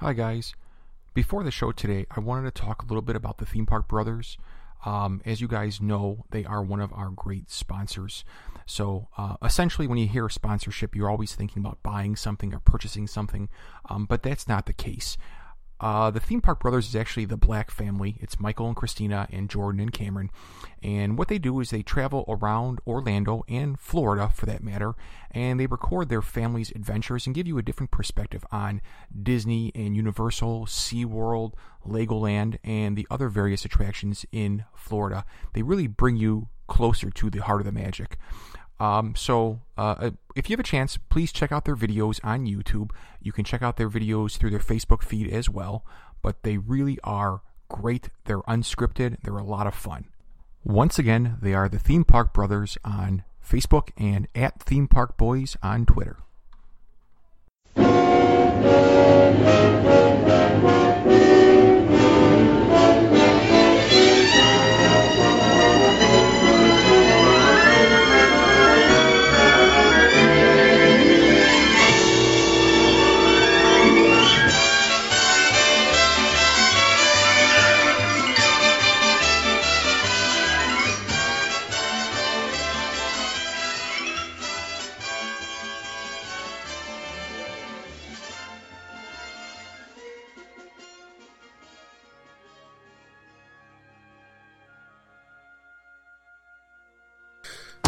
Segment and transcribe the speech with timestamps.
[0.00, 0.54] Hi, guys.
[1.14, 3.88] Before the show today, I wanted to talk a little bit about the Theme Park
[3.88, 4.36] Brothers.
[4.84, 8.22] Um, as you guys know, they are one of our great sponsors.
[8.66, 13.06] So, uh, essentially, when you hear sponsorship, you're always thinking about buying something or purchasing
[13.06, 13.48] something,
[13.88, 15.16] um, but that's not the case.
[15.78, 18.16] Uh, the Theme Park Brothers is actually the Black family.
[18.20, 20.30] It's Michael and Christina and Jordan and Cameron.
[20.82, 24.94] And what they do is they travel around Orlando and Florida, for that matter,
[25.30, 28.80] and they record their family's adventures and give you a different perspective on
[29.22, 31.52] Disney and Universal, SeaWorld,
[31.86, 35.24] Legoland, and the other various attractions in Florida.
[35.52, 38.16] They really bring you closer to the heart of the magic.
[38.78, 42.90] Um, so, uh, if you have a chance, please check out their videos on YouTube.
[43.22, 45.84] You can check out their videos through their Facebook feed as well,
[46.22, 48.10] but they really are great.
[48.24, 50.06] They're unscripted, they're a lot of fun.
[50.64, 55.56] Once again, they are the Theme Park Brothers on Facebook and at Theme Park Boys
[55.62, 56.18] on Twitter.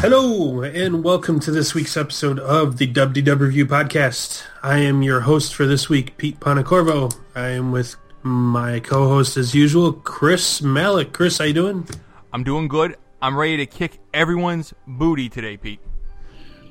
[0.00, 4.44] Hello, and welcome to this week's episode of the WDW Revue Podcast.
[4.62, 7.12] I am your host for this week, Pete Panacorvo.
[7.34, 11.12] I am with my co-host, as usual, Chris Malik.
[11.12, 11.88] Chris, how you doing?
[12.32, 12.96] I'm doing good.
[13.20, 15.80] I'm ready to kick everyone's booty today, Pete.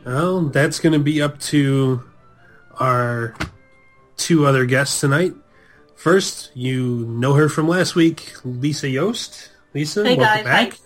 [0.05, 2.03] Well, that's going to be up to
[2.79, 3.35] our
[4.15, 5.33] two other guests tonight.
[5.95, 9.49] First, you know her from last week, Lisa Yost.
[9.73, 10.71] Lisa, Hey welcome guys, back.
[10.73, 10.77] Hi.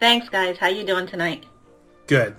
[0.00, 0.58] thanks guys.
[0.58, 1.44] How you doing tonight?
[2.08, 2.36] Good.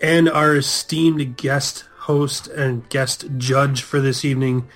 [0.00, 4.68] And our esteemed guest host and guest judge for this evening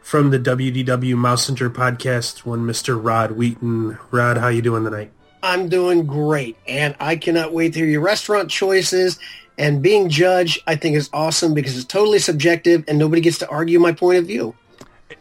[0.00, 2.96] from the WDW Mouse Center podcast, one Mr.
[3.02, 3.98] Rod Wheaton.
[4.12, 5.10] Rod, how you doing tonight?
[5.42, 9.18] I'm doing great, and I cannot wait to hear your restaurant choices.
[9.58, 13.48] And being judge, I think is awesome because it's totally subjective, and nobody gets to
[13.48, 14.54] argue my point of view.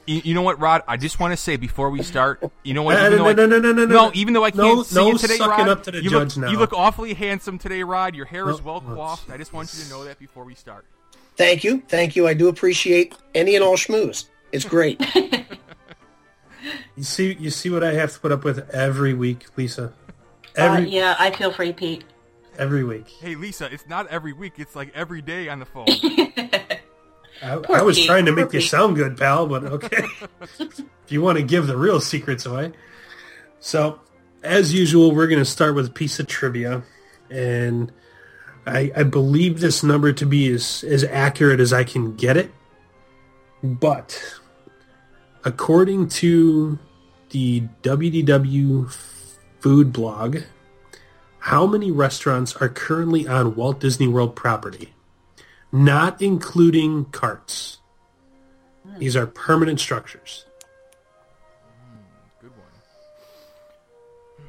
[0.10, 0.82] You, you know what, Rod?
[0.88, 2.98] I just want to say before we start, you know what?
[2.98, 4.12] Uh, even no, though no, no, no, no, no.
[4.16, 6.46] even though I can't see no you today, Rod, up to the you judge look,
[6.46, 6.52] now.
[6.52, 8.16] You look awfully handsome today, Rod.
[8.16, 8.96] Your hair is well no.
[8.96, 9.30] coiffed.
[9.30, 10.86] I just want you to know that before we start.
[11.36, 12.28] Thank you, thank you.
[12.28, 14.30] I do appreciate any and all schmooze.
[14.52, 15.00] It's great.
[16.96, 19.94] You see, you see what I have to put up with every week, Lisa.
[20.58, 22.04] Uh, yeah, I feel for you, Pete.
[22.58, 23.08] every week.
[23.08, 24.54] Hey, Lisa, it's not every week.
[24.58, 25.86] It's like every day on the phone.
[27.42, 28.70] I, Poor I was Pete, trying to poor make you Pete.
[28.70, 30.04] sound good, pal, but okay.
[30.60, 32.74] if you want to give the real secrets away.
[33.60, 34.00] So,
[34.44, 36.84] as usual, we're going to start with a piece of trivia.
[37.30, 37.92] And
[38.66, 42.52] I, I believe this number to be as, as accurate as I can get it.
[43.64, 44.22] But
[45.44, 46.80] according to
[47.30, 48.92] the WDW
[49.60, 50.40] food blog,
[51.40, 54.94] how many restaurants are currently on Walt Disney World property?
[55.72, 57.80] Not including carts.
[58.84, 59.00] Hmm.
[59.00, 60.46] These are permanent structures.
[61.82, 62.68] Hmm, good one.
[64.38, 64.46] Hmm,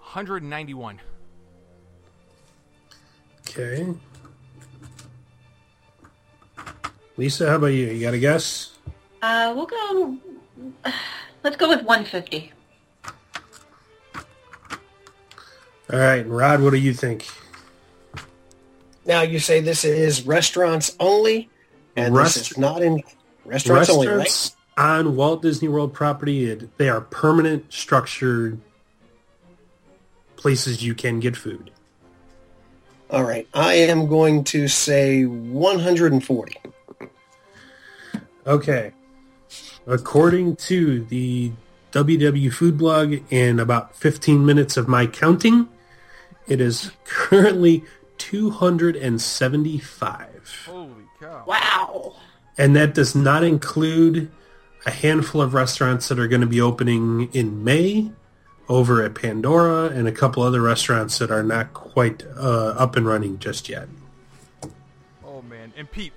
[0.00, 1.00] 191.
[3.40, 3.94] Okay.
[7.16, 7.86] Lisa, how about you?
[7.88, 8.78] You got a guess?
[9.20, 10.16] Uh, we'll go.
[11.42, 12.52] Let's go with 150.
[15.92, 17.26] All right, Rod, what do you think?
[19.10, 21.50] Now you say this is restaurants only,
[21.96, 23.02] and Rest- this is not in
[23.44, 24.18] restaurants, only, right?
[24.18, 28.60] Restaurants on Walt Disney World property, it- they are permanent structured
[30.36, 31.72] places you can get food.
[33.10, 36.60] All right, I am going to say 140.
[38.46, 38.92] Okay.
[39.86, 41.50] According to the
[41.90, 45.68] WW Food Blog, in about 15 minutes of my counting,
[46.46, 47.84] it is currently
[48.20, 50.64] 275.
[50.66, 50.90] Holy
[51.20, 51.44] cow.
[51.46, 52.14] Wow.
[52.58, 54.30] And that does not include
[54.86, 58.10] a handful of restaurants that are going to be opening in May
[58.68, 63.06] over at Pandora and a couple other restaurants that are not quite uh, up and
[63.06, 63.88] running just yet.
[65.24, 65.72] Oh man.
[65.76, 66.12] And Pete,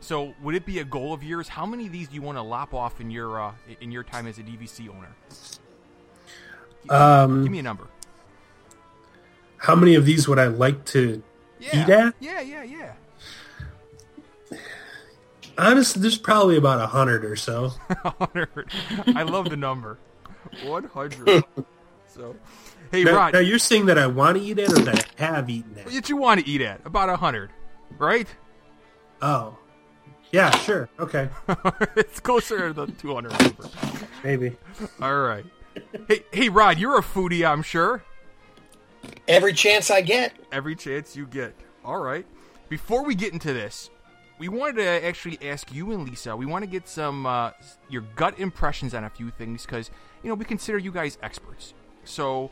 [0.00, 1.48] so would it be a goal of yours?
[1.48, 4.04] How many of these do you want to lop off in your uh, in your
[4.04, 5.14] time as a DVC owner?
[6.88, 7.88] Um, Give me a number.
[9.58, 11.22] how many of these would I like to
[11.72, 11.82] Yeah.
[11.84, 12.14] eat at?
[12.20, 12.92] Yeah, yeah, yeah.
[15.58, 17.68] Honestly, there's probably about a hundred or so.
[18.02, 18.70] 100.
[19.16, 19.98] I love the number.
[20.64, 21.44] 100.
[22.08, 22.36] so,
[22.92, 25.24] hey, Now, Rod, now you're saying that I want to eat it or that I
[25.24, 25.86] have eaten it?
[25.86, 26.84] what you want to eat at?
[26.84, 27.50] About a 100,
[27.98, 28.28] right?
[29.22, 29.56] Oh,
[30.30, 31.30] yeah, sure, okay,
[31.96, 33.68] it's closer to the 200 number.
[34.22, 34.56] maybe.
[35.00, 35.44] All right.
[36.08, 38.04] Hey, hey, Rod, you're a foodie, I'm sure.
[39.28, 40.32] Every chance I get.
[40.52, 41.54] Every chance you get.
[41.84, 42.26] All right.
[42.68, 43.90] Before we get into this,
[44.38, 46.36] we wanted to actually ask you and Lisa.
[46.36, 47.52] We want to get some uh,
[47.88, 49.90] your gut impressions on a few things because
[50.22, 51.74] you know we consider you guys experts.
[52.04, 52.50] So,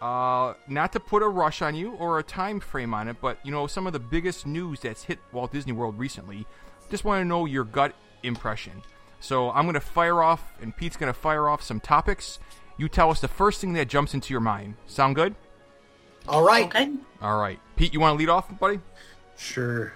[0.00, 3.38] uh, not to put a rush on you or a time frame on it, but
[3.44, 6.46] you know some of the biggest news that's hit Walt Disney World recently.
[6.90, 8.82] Just want to know your gut impression.
[9.20, 12.40] So I'm going to fire off, and Pete's going to fire off some topics.
[12.76, 14.74] You tell us the first thing that jumps into your mind.
[14.86, 15.36] Sound good?
[16.28, 16.66] All right.
[16.66, 16.90] Okay.
[17.20, 18.80] All right, Pete, you want to lead off, buddy?
[19.36, 19.92] Sure.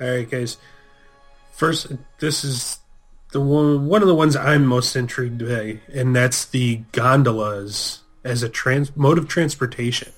[0.00, 0.56] All right, guys.
[1.52, 2.78] First, this is
[3.32, 8.42] the one one of the ones I'm most intrigued by, and that's the gondolas as
[8.42, 10.12] a trans mode of transportation.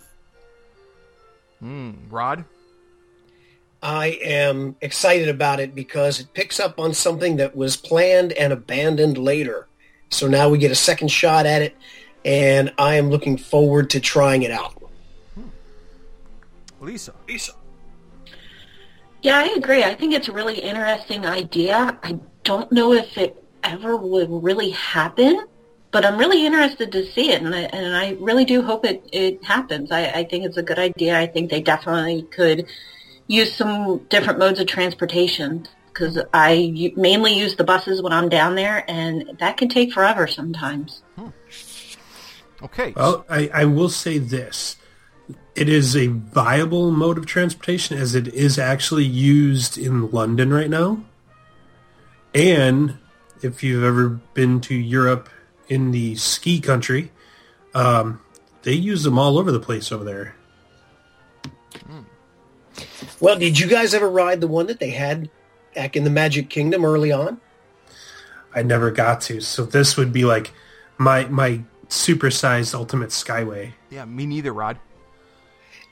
[1.61, 2.45] Hmm, Rod.
[3.83, 8.53] I am excited about it because it picks up on something that was planned and
[8.53, 9.69] abandoned later.
[10.11, 11.77] So now we get a second shot at it,
[12.25, 14.86] and I am looking forward to trying it out.
[16.87, 17.13] Lisa.
[17.29, 17.53] Lisa.
[19.21, 19.83] Yeah, I agree.
[19.83, 21.99] I think it's a really interesting idea.
[22.03, 25.47] I don't know if it ever would really happen,
[25.91, 29.05] but I'm really interested to see it, and I, and I really do hope it,
[29.13, 29.91] it happens.
[29.91, 31.19] I, I think it's a good idea.
[31.19, 32.67] I think they definitely could
[33.27, 38.55] use some different modes of transportation because I mainly use the buses when I'm down
[38.55, 41.03] there, and that can take forever sometimes.
[41.17, 41.31] Hmm.
[42.63, 42.93] Okay.
[42.95, 44.77] Well, I, I will say this.
[45.57, 50.69] It is a viable mode of transportation as it is actually used in London right
[50.69, 51.03] now.
[52.35, 52.99] And
[53.41, 55.31] if you've ever been to Europe
[55.69, 57.11] in the ski country,
[57.75, 58.21] um,
[58.65, 60.37] they use them all over the place over there.
[63.19, 65.31] Well, did you guys ever ride the one that they had
[65.75, 67.41] back in the Magic Kingdom early on?
[68.55, 69.41] I never got to.
[69.41, 70.53] So this would be like
[70.99, 73.73] my my supersized ultimate skyway.
[73.89, 74.79] yeah, me neither, Rod.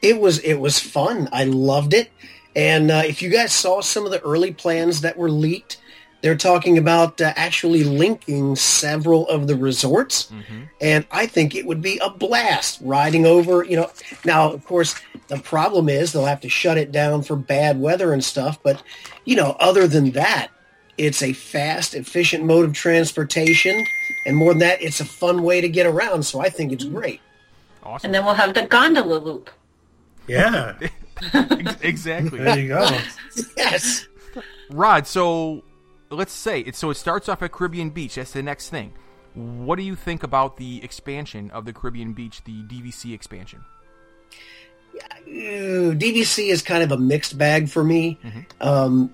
[0.04, 1.28] It was it was fun.
[1.32, 2.10] I loved it.
[2.54, 5.78] And uh, if you guys saw some of the early plans that were leaked,
[6.20, 10.30] they're talking about uh, actually linking several of the resorts,
[10.80, 13.64] and I think it would be a blast riding over.
[13.64, 13.90] You know,
[14.24, 14.94] now of course
[15.28, 18.58] the problem is they'll have to shut it down for bad weather and stuff.
[18.62, 18.82] But
[19.24, 20.48] you know, other than that,
[20.96, 23.84] it's a fast, efficient mode of transportation,
[24.26, 26.24] and more than that, it's a fun way to get around.
[26.24, 27.20] So I think it's great.
[27.82, 28.08] Awesome.
[28.08, 29.50] And then we'll have the gondola loop.
[30.26, 30.74] Yeah,
[31.80, 32.38] exactly.
[32.38, 32.98] there you go.
[33.56, 34.06] Yes.
[34.70, 35.62] Rod, so
[36.10, 38.14] let's say it so it starts off at Caribbean Beach.
[38.14, 38.92] That's the next thing.
[39.34, 43.64] What do you think about the expansion of the Caribbean Beach, the DVC expansion?
[45.26, 48.18] Ooh, DVC is kind of a mixed bag for me.
[48.60, 49.12] Um,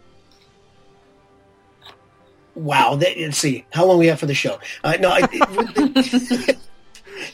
[2.55, 4.59] wow, that, let's see how long we have for the show.
[4.85, 5.21] Uh, no, I,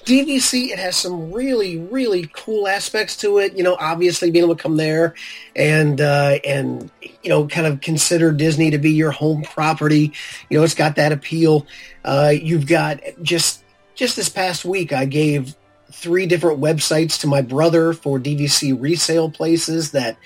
[0.07, 3.57] DVC it has some really really cool aspects to it.
[3.57, 5.15] You know, obviously being able to come there
[5.57, 10.13] and uh, and you know kind of consider Disney to be your home property.
[10.49, 11.67] You know, it's got that appeal.
[12.05, 13.65] Uh, you've got just
[13.97, 15.57] just this past week I gave
[15.91, 20.17] three different websites to my brother for DVC resale places that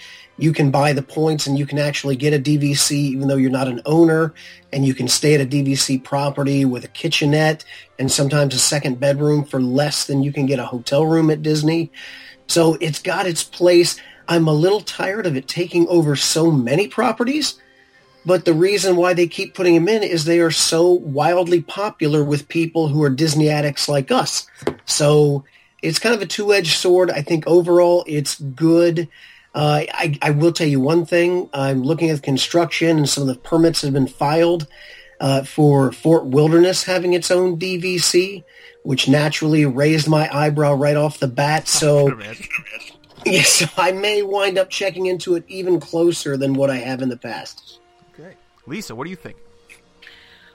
[0.40, 3.50] you can buy the points and you can actually get a DVC even though you're
[3.50, 4.32] not an owner
[4.73, 7.64] and you can stay at a DVC property with a kitchenette
[7.99, 11.42] and sometimes a second bedroom for less than you can get a hotel room at
[11.42, 11.92] Disney.
[12.47, 14.00] So it's got its place.
[14.26, 17.61] I'm a little tired of it taking over so many properties.
[18.25, 22.25] But the reason why they keep putting them in is they are so wildly popular
[22.25, 24.47] with people who are Disney addicts like us.
[24.85, 25.44] So
[25.82, 27.11] it's kind of a two-edged sword.
[27.11, 29.09] I think overall it's good.
[29.54, 31.50] Uh, I, I will tell you one thing.
[31.52, 34.66] I'm looking at the construction and some of the permits have been filed
[35.21, 38.45] uh, for Fort Wilderness having its own DVC,
[38.85, 41.69] which naturally raised my eyebrow right off the bat.
[41.80, 42.19] So
[43.26, 47.02] yes, so I may wind up checking into it even closer than what I have
[47.02, 47.80] in the past.
[48.14, 48.35] Okay.
[48.66, 49.37] Lisa, what do you think?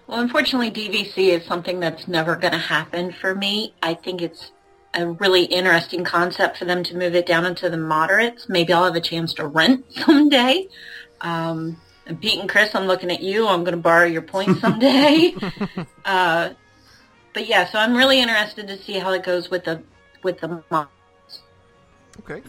[0.08, 3.74] Well, unfortunately, DVC is something that's never going to happen for me.
[3.82, 4.52] I think it's
[4.96, 8.48] a really interesting concept for them to move it down into the moderates.
[8.48, 10.68] Maybe I'll have a chance to rent someday.
[11.22, 13.48] Um, and Pete and Chris, I'm looking at you.
[13.48, 15.36] I'm going to borrow your points someday.
[16.06, 16.52] uh,
[17.34, 19.84] but yeah, so I'm really interested to see how it goes with the
[20.24, 20.88] with the mod.
[22.22, 22.42] Okay.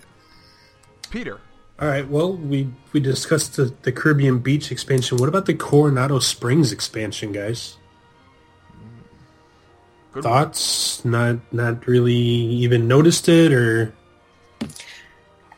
[1.11, 1.41] Peter.
[1.79, 2.07] All right.
[2.09, 5.19] Well, we we discussed the, the Caribbean Beach expansion.
[5.19, 7.75] What about the Coronado Springs expansion, guys?
[10.16, 11.04] Good Thoughts?
[11.04, 13.92] Not not really even noticed it, or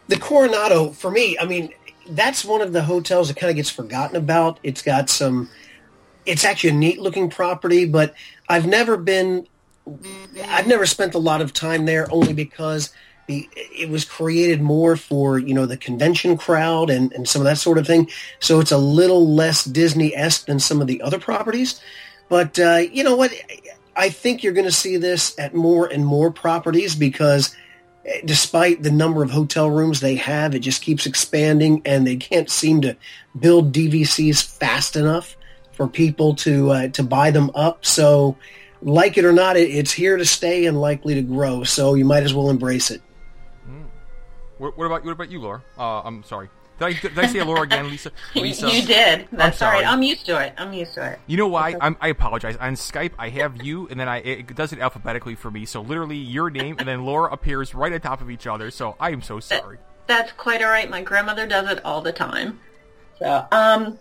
[0.09, 1.39] the Coronado for me.
[1.39, 1.73] I mean,
[2.09, 4.59] that's one of the hotels that kind of gets forgotten about.
[4.65, 5.49] It's got some.
[6.27, 8.17] It's actually a neat looking property, but
[8.49, 9.47] I've never been.
[10.49, 12.93] I've never spent a lot of time there only because
[13.29, 17.59] it was created more for you know the convention crowd and, and some of that
[17.59, 18.11] sort of thing.
[18.41, 21.81] So it's a little less Disney esque than some of the other properties.
[22.29, 23.33] But uh, you know what?
[23.99, 27.55] I think you're going to see this at more and more properties because
[28.07, 32.17] eh, despite the number of hotel rooms they have, it just keeps expanding and they
[32.17, 32.97] can't seem to
[33.39, 35.37] build DVCs fast enough
[35.73, 37.85] for people to uh, to buy them up.
[37.85, 38.37] So
[38.81, 41.65] like it or not, it, it's here to stay and likely to grow.
[41.65, 43.03] So you might as well embrace it.
[44.59, 45.63] What, what about what about you, Laura?
[45.77, 46.49] Uh, I'm sorry.
[46.79, 48.13] Did I, did I say Laura again, Lisa?
[48.37, 48.71] Lisa.
[48.71, 49.27] You did.
[49.33, 49.85] That's all sorry.
[49.85, 49.93] right.
[49.93, 50.55] I'm used to it.
[50.57, 51.19] I'm used to it.
[51.27, 51.75] You know why?
[51.81, 52.57] I'm, I apologize.
[52.57, 55.67] On Skype, I have you, and then I it does it alphabetically for me.
[55.67, 58.71] So literally, your name and then Laura appears right on top of each other.
[58.71, 59.79] So I am so sorry.
[60.07, 60.89] That's quite all right.
[60.89, 62.61] My grandmother does it all the time.
[63.19, 63.99] So, um,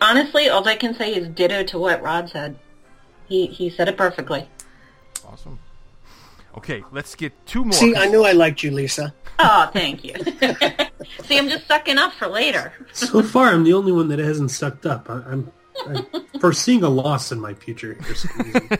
[0.00, 2.56] honestly, all I can say is ditto to what Rod said.
[3.28, 4.48] He he said it perfectly.
[5.26, 5.58] Awesome.
[6.56, 7.72] Okay, let's get two more.
[7.72, 9.12] See, I knew I liked you, Lisa.
[9.38, 10.14] Oh, thank you.
[11.24, 12.72] See, I'm just sucking up for later.
[12.92, 15.10] so far I'm the only one that hasn't sucked up.
[15.10, 15.52] I, I'm,
[15.86, 16.06] I'm
[16.40, 17.96] foreseeing a loss in my future.
[18.02, 18.78] For some reason.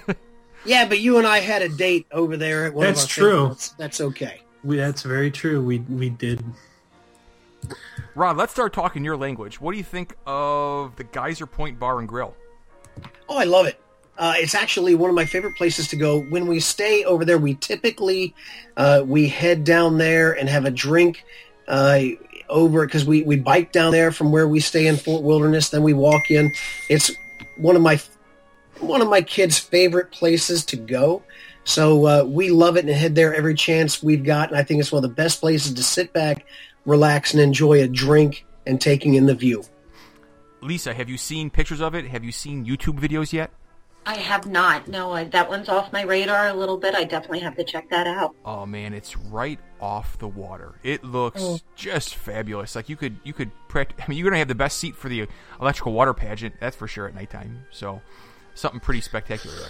[0.65, 3.13] Yeah, but you and I had a date over there at one That's of our
[3.15, 3.43] true.
[3.43, 3.75] favorites.
[3.79, 4.41] That's okay.
[4.63, 5.63] we, that's very true.
[5.63, 6.43] We we did.
[8.15, 9.61] Rod, let's start talking your language.
[9.61, 12.35] What do you think of the Geyser Point Bar and Grill?
[13.29, 13.81] Oh, I love it.
[14.17, 16.21] Uh, it's actually one of my favorite places to go.
[16.21, 18.35] When we stay over there, we typically
[18.77, 21.25] uh, we head down there and have a drink
[21.67, 22.01] uh,
[22.49, 25.71] over because we we bike down there from where we stay in Fort Wilderness.
[25.71, 26.53] Then we walk in.
[26.89, 27.11] It's
[27.57, 28.01] one of my
[28.79, 31.23] one of my kids' favorite places to go.
[31.65, 34.51] So uh, we love it and head there every chance we've got.
[34.51, 36.45] And I think it's one of the best places to sit back,
[36.85, 39.65] relax, and enjoy a drink and taking in the view.
[40.61, 42.07] Lisa, have you seen pictures of it?
[42.07, 43.51] Have you seen YouTube videos yet?
[44.07, 44.87] I have not.
[44.89, 46.95] No, I, that one's off my radar a little bit.
[46.95, 48.35] I definitely have to check that out.
[48.45, 50.75] Oh man, it's right off the water.
[50.83, 51.59] It looks Oh.
[51.75, 52.75] just fabulous.
[52.77, 53.51] Like you could, you could.
[53.69, 55.27] Pract- I mean, you're gonna have the best seat for the
[55.61, 56.55] electrical water pageant.
[56.61, 57.65] That's for sure at nighttime.
[57.71, 58.01] So,
[58.55, 59.69] something pretty spectacular there.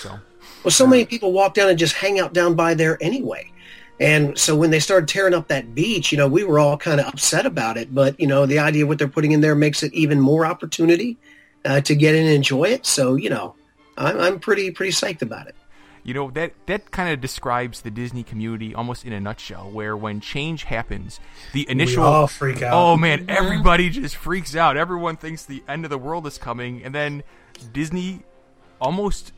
[0.00, 0.18] So,
[0.64, 3.52] Well, so many people walk down and just hang out down by there anyway.
[4.00, 7.00] And so when they started tearing up that beach, you know, we were all kind
[7.00, 7.92] of upset about it.
[7.92, 10.46] But, you know, the idea of what they're putting in there makes it even more
[10.46, 11.16] opportunity
[11.64, 12.86] uh, to get in and enjoy it.
[12.86, 13.56] So, you know,
[13.98, 15.54] I'm, I'm pretty, pretty psyched about it.
[16.04, 19.70] you know that that kind of describes the Disney community almost in a nutshell.
[19.70, 21.20] Where when change happens,
[21.52, 22.72] the initial we all freak out.
[22.72, 24.76] Oh man, everybody just freaks out.
[24.76, 27.22] Everyone thinks the end of the world is coming, and then
[27.72, 28.22] Disney
[28.80, 29.32] almost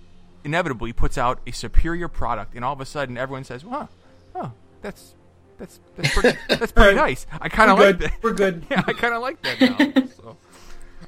[0.45, 3.88] inevitably puts out a superior product, and all of a sudden everyone says, "Well,
[4.35, 4.52] oh,
[4.83, 5.14] that's
[5.59, 8.11] that's that's pretty, that's pretty nice." I kind of like good.
[8.11, 8.23] that.
[8.23, 8.64] We're good.
[8.71, 10.02] Yeah, I kind of like that now.
[10.17, 10.37] So.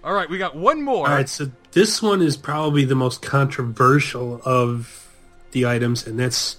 [0.04, 1.06] All right, we got one more.
[1.08, 5.08] All right, so this one is probably the most controversial of
[5.52, 6.56] the items, and that's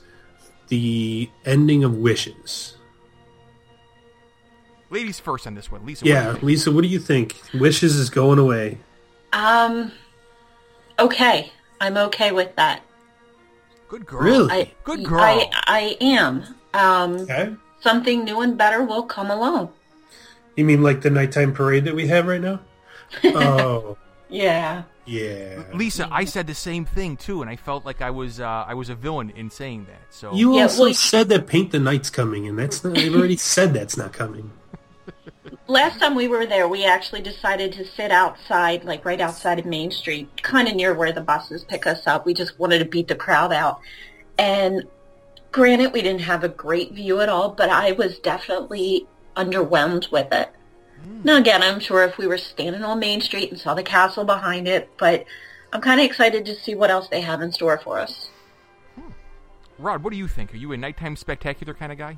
[0.70, 2.78] the ending of Wishes.
[4.90, 5.86] Ladies first on this one.
[5.86, 6.06] Lisa.
[6.06, 6.44] what do you Yeah, think?
[6.44, 7.42] Lisa, what do you think?
[7.56, 8.78] Wishes is going away.
[9.34, 9.92] Um,
[11.00, 11.52] okay.
[11.82, 12.82] I'm okay with that.
[13.88, 14.22] Good girl.
[14.22, 14.52] Really?
[14.52, 15.20] I, Good girl.
[15.20, 16.44] I, I am.
[16.76, 17.56] Um, Okay.
[17.82, 19.74] something new and better will come along.
[20.56, 22.60] You mean like the nighttime parade that we have right now?
[23.26, 23.98] Oh,
[24.30, 24.84] Yeah.
[25.06, 25.64] yeah.
[25.74, 28.74] Lisa, I said the same thing too, and I felt like I was uh, I
[28.74, 30.02] was a villain in saying that.
[30.10, 33.14] So You Yeah, also well- said that Paint the Night's coming, and that's not, they've
[33.16, 34.52] already said that's not coming.
[35.68, 39.66] Last time we were there, we actually decided to sit outside, like right outside of
[39.66, 42.26] Main Street, kind of near where the buses pick us up.
[42.26, 43.80] We just wanted to beat the crowd out.
[44.40, 44.84] And
[45.52, 49.06] granted, we didn't have a great view at all, but I was definitely
[49.38, 50.50] underwhelmed with it.
[51.24, 54.24] Now, again, I'm sure if we were standing on Main Street and saw the castle
[54.24, 55.26] behind it, but
[55.72, 58.30] I'm kind of excited to see what else they have in store for us.
[58.96, 59.10] Hmm.
[59.80, 60.54] Rod, what do you think?
[60.54, 62.18] Are you a nighttime spectacular kind of guy?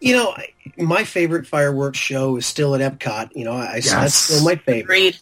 [0.00, 0.36] You know,
[0.78, 3.30] my favorite fireworks show is still at Epcot.
[3.34, 4.84] You know, I, that's still my favorite.
[4.84, 5.18] Agreed.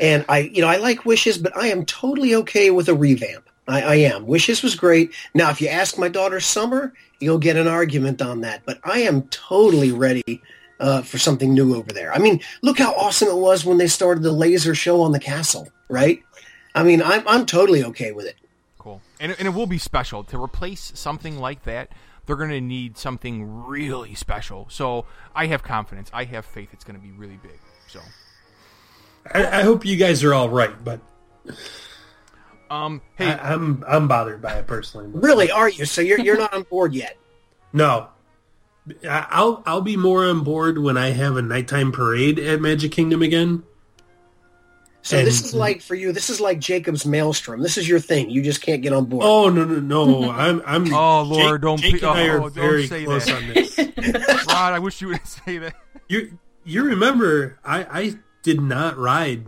[0.00, 3.48] And I, you know, I like Wishes, but I am totally okay with a revamp.
[3.66, 4.26] I, I am.
[4.26, 5.12] Wishes was great.
[5.34, 8.62] Now, if you ask my daughter Summer, you'll get an argument on that.
[8.64, 10.42] But I am totally ready
[10.80, 12.12] uh, for something new over there.
[12.12, 15.20] I mean, look how awesome it was when they started the laser show on the
[15.20, 16.22] castle, right?
[16.74, 18.36] I mean, I'm I'm totally okay with it.
[18.78, 19.00] Cool.
[19.20, 21.90] And, and it will be special to replace something like that.
[22.26, 24.66] they're going to need something really special.
[24.70, 26.10] So I have confidence.
[26.12, 27.58] I have faith it's going to be really big.
[27.88, 28.00] So
[29.32, 31.00] I, I hope you guys are all right, but
[32.70, 35.08] um, hey, I, I'm I'm bothered by it personally.
[35.12, 35.84] Really, are you?
[35.86, 37.16] So you're you're not on board yet?
[37.72, 38.08] No, I-
[39.08, 43.22] I'll I'll be more on board when I have a nighttime parade at Magic Kingdom
[43.22, 43.62] again.
[45.02, 46.12] So And- this is like for you.
[46.12, 47.62] This is like Jacob's Maelstrom.
[47.62, 48.30] This is your thing.
[48.30, 49.24] You just can't get on board.
[49.24, 50.30] Oh no no no!
[50.30, 50.92] I'm I'm.
[50.92, 53.36] Oh, Lord, Jake, don't Jake pe- and I oh, are don't very say close that.
[53.36, 53.78] on this.
[54.48, 55.74] Rod, I wish you would say that.
[56.08, 59.46] You you remember I I did not ride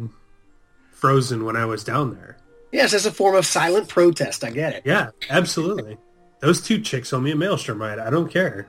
[0.92, 2.36] Frozen when I was down there.
[2.72, 4.44] Yes, as a form of silent protest.
[4.44, 4.82] I get it.
[4.84, 5.98] Yeah, absolutely.
[6.40, 7.98] Those two chicks owe me a maelstrom ride.
[7.98, 8.68] I don't care.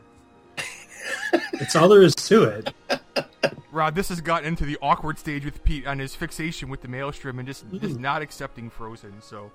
[1.53, 2.73] It's all there is to it.
[3.71, 6.87] Rod, this has gotten into the awkward stage with Pete on his fixation with the
[6.87, 9.21] maelstrom and just, just not accepting Frozen.
[9.21, 9.51] So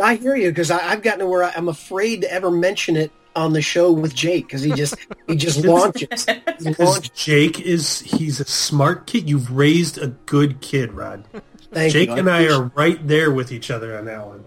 [0.00, 3.12] I hear you because I've gotten to where I- I'm afraid to ever mention it
[3.36, 4.94] on the show with Jake because he just
[5.26, 6.26] he just launches.
[6.62, 7.08] Because.
[7.10, 9.28] Jake is he's a smart kid.
[9.30, 11.24] You've raised a good kid, Rod.
[11.72, 12.16] Thank Jake you.
[12.16, 14.44] and I are right there with each other on that one.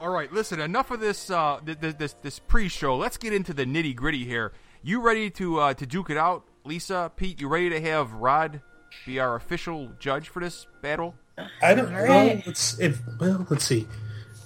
[0.00, 0.60] All right, listen.
[0.60, 2.96] Enough of this uh, th- th- this this pre-show.
[2.96, 4.52] Let's get into the nitty gritty here.
[4.82, 7.40] You ready to uh, to duke it out, Lisa, Pete?
[7.40, 8.60] You ready to have Rod
[9.04, 11.14] be our official judge for this battle?
[11.62, 12.02] I don't know.
[12.04, 12.42] right.
[12.46, 13.86] Let's if well, let's see.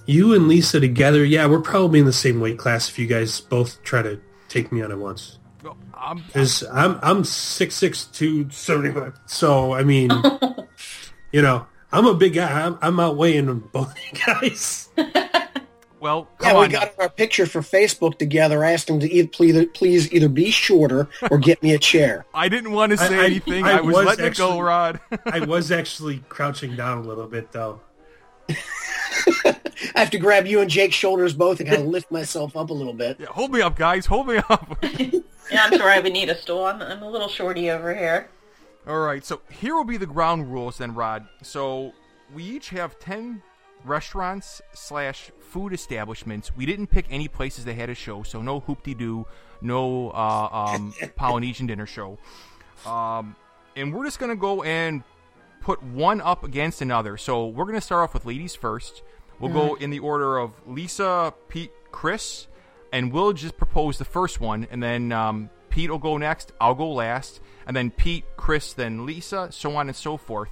[0.07, 2.89] You and Lisa together, yeah, we're probably in the same weight class.
[2.89, 6.99] If you guys both try to take me on at once, Well, I'm, because I'm
[7.03, 9.19] I'm six six two seventy five.
[9.27, 10.11] So I mean,
[11.33, 12.67] you know, I'm a big guy.
[12.67, 14.89] I'm, I'm outweighing both you guys.
[16.03, 16.71] well, Yeah, we on.
[16.71, 18.65] got our picture for Facebook together.
[18.65, 22.27] I asked him to e- please, please either be shorter or get me a chair.
[22.35, 23.65] I didn't want to say I- I- anything.
[23.65, 25.01] I I, was, was letting it go, actually- Rod.
[25.27, 27.81] I was actually crouching down a little bit though.
[29.95, 32.71] I have to grab you and Jake's shoulders both and kind of lift myself up
[32.71, 33.19] a little bit.
[33.21, 34.07] Yeah, hold me up, guys.
[34.07, 34.79] Hold me up.
[34.83, 36.65] Yeah, I'm sorry I would need a stool.
[36.65, 38.29] I'm, I'm a little shorty over here.
[38.87, 41.27] All right, so here will be the ground rules then, Rod.
[41.43, 41.93] So
[42.35, 43.43] we each have ten
[43.85, 46.55] restaurants slash food establishments.
[46.55, 49.27] We didn't pick any places that had a show, so no Hoop-Dee-Doo,
[49.61, 52.19] no uh, um, Polynesian dinner show.
[52.87, 53.37] Um,
[53.77, 55.03] and we're just gonna go and
[55.61, 57.17] put one up against another.
[57.17, 59.03] So we're gonna start off with ladies first.
[59.39, 62.47] We'll go in the order of Lisa, Pete, Chris,
[62.93, 66.53] and we'll just propose the first one, and then um, Pete will go next.
[66.61, 70.51] I'll go last, and then Pete, Chris, then Lisa, so on and so forth.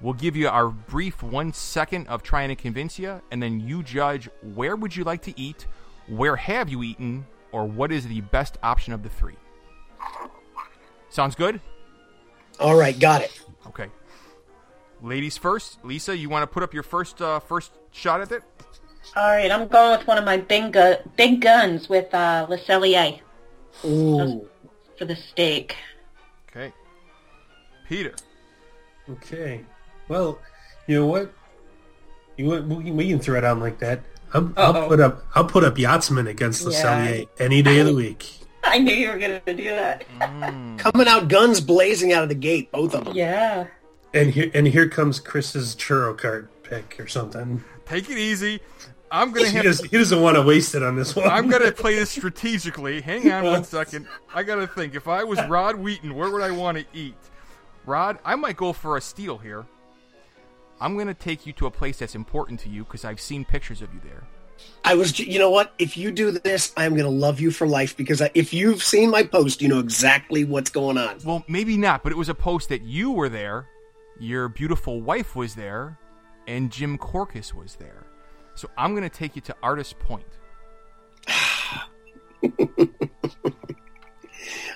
[0.00, 3.82] We'll give you our brief one second of trying to convince you, and then you
[3.82, 5.66] judge where would you like to eat,
[6.08, 9.36] where have you eaten, or what is the best option of the three.
[11.10, 11.60] Sounds good?
[12.58, 13.44] All right, got it.
[13.66, 13.88] Okay.
[15.02, 15.84] Ladies first.
[15.84, 18.42] Lisa, you want to put up your first uh, first shot at it?
[19.16, 22.58] All right, I'm going with one of my big, gu- big guns with uh, Le
[22.58, 23.18] Cellier
[23.84, 24.46] Ooh.
[24.96, 25.74] for the steak.
[26.48, 26.72] Okay.
[27.88, 28.14] Peter.
[29.08, 29.64] Okay.
[30.10, 30.38] Well,
[30.88, 31.32] you know what?
[32.36, 32.46] You?
[32.50, 34.00] We, can- we can throw it on like that.
[34.34, 35.24] I'm, I'll put up.
[35.34, 36.82] I'll put up Yachtsman against Le Yeah.
[36.82, 38.28] Cellier any day of the week.
[38.64, 40.04] I knew you were going to do that.
[40.20, 40.78] Mm.
[40.78, 43.14] Coming out guns blazing out of the gate, both of them.
[43.16, 43.66] Yeah.
[44.12, 47.62] And here and here comes Chris's churro cart pick or something.
[47.86, 48.60] Take it easy.
[49.12, 49.64] I'm gonna He, have.
[49.64, 51.28] does, he doesn't want to waste it on this one.
[51.28, 53.00] I'm gonna play this strategically.
[53.00, 54.06] Hang on one second.
[54.34, 54.94] I gotta think.
[54.96, 57.14] If I was Rod Wheaton, where would I want to eat?
[57.86, 59.64] Rod, I might go for a steal here.
[60.80, 63.82] I'm gonna take you to a place that's important to you because I've seen pictures
[63.82, 64.24] of you there.
[64.84, 65.72] I was, you know what?
[65.78, 68.82] If you do this, I'm going to love you for life because I, if you've
[68.82, 71.18] seen my post, you know exactly what's going on.
[71.24, 73.68] Well, maybe not, but it was a post that you were there,
[74.18, 75.98] your beautiful wife was there,
[76.46, 78.04] and Jim Korkis was there.
[78.54, 80.24] So I'm gonna take you to Artist Point.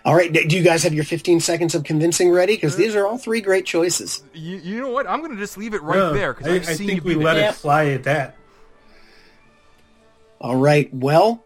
[0.05, 2.55] All right, do you guys have your 15 seconds of convincing ready?
[2.57, 4.23] Because these are all three great choices.
[4.35, 5.09] You, you know what?
[5.09, 7.17] I'm gonna just leave it right Yeah, there because I, I've I seen think you
[7.19, 7.51] we let there.
[7.51, 8.37] it fly at that.
[10.41, 11.43] All right, well,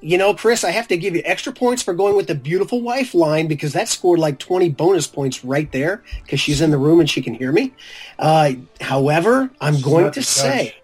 [0.00, 2.80] you know, Chris, I have to give you extra points for going with the beautiful
[2.82, 6.76] wife line because that scored like 20 bonus points right there because she's in the
[6.78, 7.72] room and she can hear me.
[8.18, 10.26] Uh, however, I'm She's going to the judge.
[10.26, 10.74] say,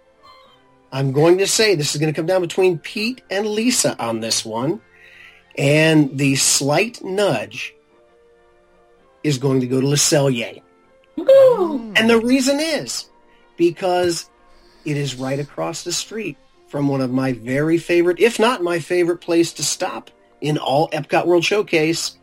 [0.93, 4.21] I'm going to say this is going to come down between Pete and Lisa on
[4.21, 4.81] this one.
[5.61, 7.75] And the slight nudge
[9.23, 10.63] is going to go to Le Cellier.
[11.17, 11.93] Woo!
[11.97, 13.11] And the reason is
[13.59, 14.31] because
[14.87, 18.79] it is right across the street from one of my very favorite, if not my
[18.79, 22.17] favorite place to stop in all Epcot World Showcase,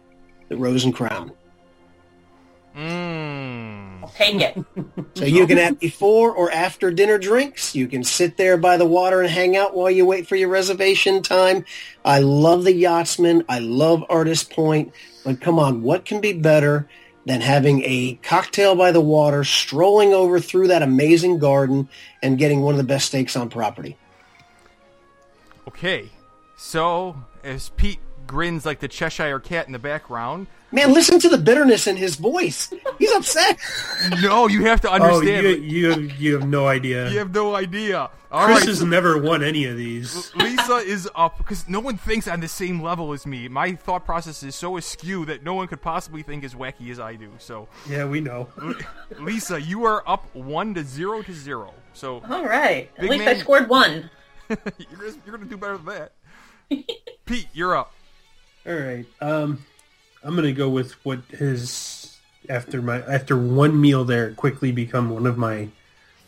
[0.50, 1.32] the Rose and Crown.
[2.76, 3.77] Mmm.
[4.16, 4.58] Take it.
[5.16, 7.76] So you can have before or after dinner drinks.
[7.76, 10.50] You can sit there by the water and hang out while you wait for your
[10.50, 11.66] reservation time.
[12.04, 13.44] I love the Yachtsman.
[13.50, 14.94] I love Artist Point.
[15.24, 16.88] But come on, what can be better
[17.26, 21.90] than having a cocktail by the water, strolling over through that amazing garden,
[22.24, 23.98] and getting one of the best steaks on property?
[25.68, 26.10] Okay,
[26.56, 31.38] so as Pete grins like the Cheshire Cat in the background, Man, listen to the
[31.38, 32.74] bitterness in his voice.
[33.00, 33.58] He's upset.
[34.22, 35.64] no, you have to Oh, understand.
[35.64, 37.10] you, you you have no idea.
[37.10, 38.10] you have no idea.
[38.30, 40.36] All Chris right, has never won any of these.
[40.36, 43.48] Lisa is up because no one thinks on the same level as me.
[43.48, 47.00] My thought process is so askew that no one could possibly think as wacky as
[47.00, 47.32] I do.
[47.38, 48.50] So, Yeah, we know.
[49.20, 51.74] Lisa, you are up one to zero to zero.
[51.94, 52.92] So All right.
[52.98, 53.36] At least man.
[53.36, 54.10] I scored one.
[54.50, 56.12] you're gonna, you're gonna do better than that.
[57.26, 57.94] Pete, you're up.
[58.68, 59.06] All right.
[59.22, 59.66] Um,
[60.24, 62.18] I'm gonna go with what has
[62.50, 65.70] after my after one meal there quickly become one of my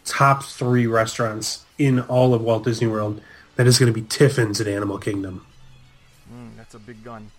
[0.06, 3.22] top three restaurants in all of Walt Disney World.
[3.56, 5.46] That is going to be Tiffin's at Animal Kingdom.
[6.34, 7.30] Mm, that's a big gun.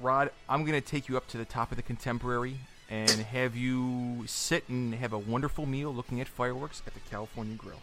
[0.00, 2.56] Rod, I'm going to take you up to the top of the Contemporary
[2.90, 7.56] and have you sit and have a wonderful meal looking at fireworks at the California
[7.56, 7.80] Grill.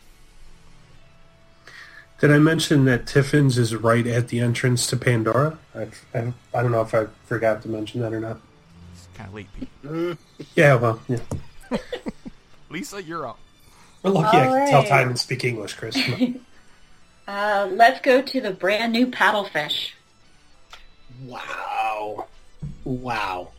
[2.19, 5.57] Did I mention that Tiffin's is right at the entrance to Pandora?
[5.73, 8.39] I, I, I don't know if I forgot to mention that or not.
[8.93, 10.17] It's kind of late, Pete.
[10.55, 11.19] Yeah, well, yeah.
[12.69, 13.39] Lisa, you're up.
[14.03, 15.97] We're lucky I All can tell time and speak English, Chris.
[17.29, 19.91] Uh, let's go to the brand new paddlefish.
[21.25, 22.25] Wow.
[22.83, 23.49] Wow.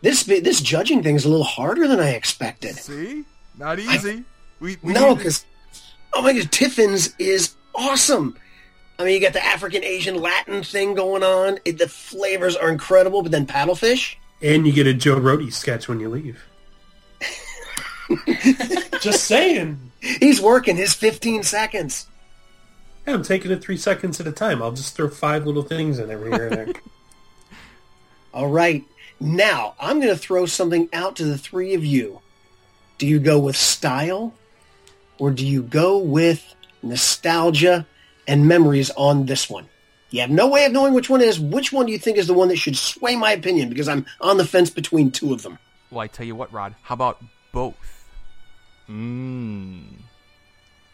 [0.00, 2.76] This this judging thing is a little harder than I expected.
[2.76, 3.24] See?
[3.58, 4.24] Not easy.
[4.60, 5.44] We, we No, because
[6.18, 8.36] oh my god, Tiffin's is awesome.
[8.98, 11.60] I mean, you got the African, Asian, Latin thing going on.
[11.64, 14.16] It, the flavors are incredible, but then paddlefish.
[14.42, 16.44] and you get a Joe Rohde sketch when you leave.
[19.00, 19.92] Just saying.
[20.00, 22.08] He's working his 15 seconds.
[23.06, 24.60] Yeah, I'm taking it three seconds at a time.
[24.62, 26.74] I'll just throw five little things in every here and there.
[28.34, 28.84] All right.
[29.18, 32.20] Now, I'm going to throw something out to the three of you.
[32.98, 34.34] Do you go with style
[35.18, 37.86] or do you go with nostalgia
[38.26, 39.66] and memories on this one?
[40.10, 41.38] You have no way of knowing which one is.
[41.38, 43.68] Which one do you think is the one that should sway my opinion?
[43.68, 45.58] Because I'm on the fence between two of them.
[45.90, 46.74] Well, I tell you what, Rod.
[46.82, 47.74] How about both?
[48.88, 49.82] Mmm.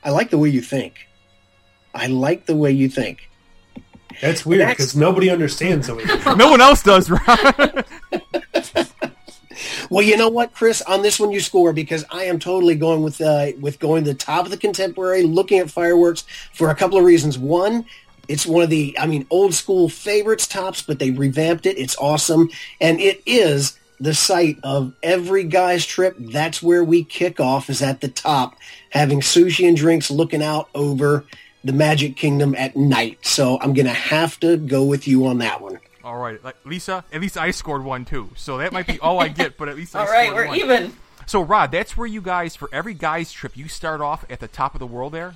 [0.03, 1.07] I like the way you think.
[1.95, 3.31] I like the way you think.
[4.21, 6.05] That's weird because nobody understands the way.
[6.05, 7.85] you- No one else does, Rod.
[9.91, 10.83] Well, you know what, Chris?
[10.83, 14.13] On this one, you score because I am totally going with uh, with going to
[14.13, 17.39] the top of the contemporary, looking at fireworks for a couple of reasons.
[17.39, 17.85] One,
[18.29, 21.79] it's one of the, I mean, old school favorites tops, but they revamped it.
[21.79, 22.51] It's awesome,
[22.81, 26.17] and it is the site of every guy's trip.
[26.19, 27.71] That's where we kick off.
[27.71, 28.57] Is at the top,
[28.91, 31.25] having sushi and drinks, looking out over
[31.63, 33.25] the Magic Kingdom at night.
[33.25, 35.79] So I'm gonna have to go with you on that one.
[36.05, 37.05] All right, Lisa.
[37.13, 39.57] At least I scored one too, so that might be all I get.
[39.57, 40.59] But at least I All right, scored we're one.
[40.59, 40.93] even.
[41.27, 44.49] So, Rod, that's where you guys, for every guy's trip, you start off at the
[44.49, 45.35] top of the world there.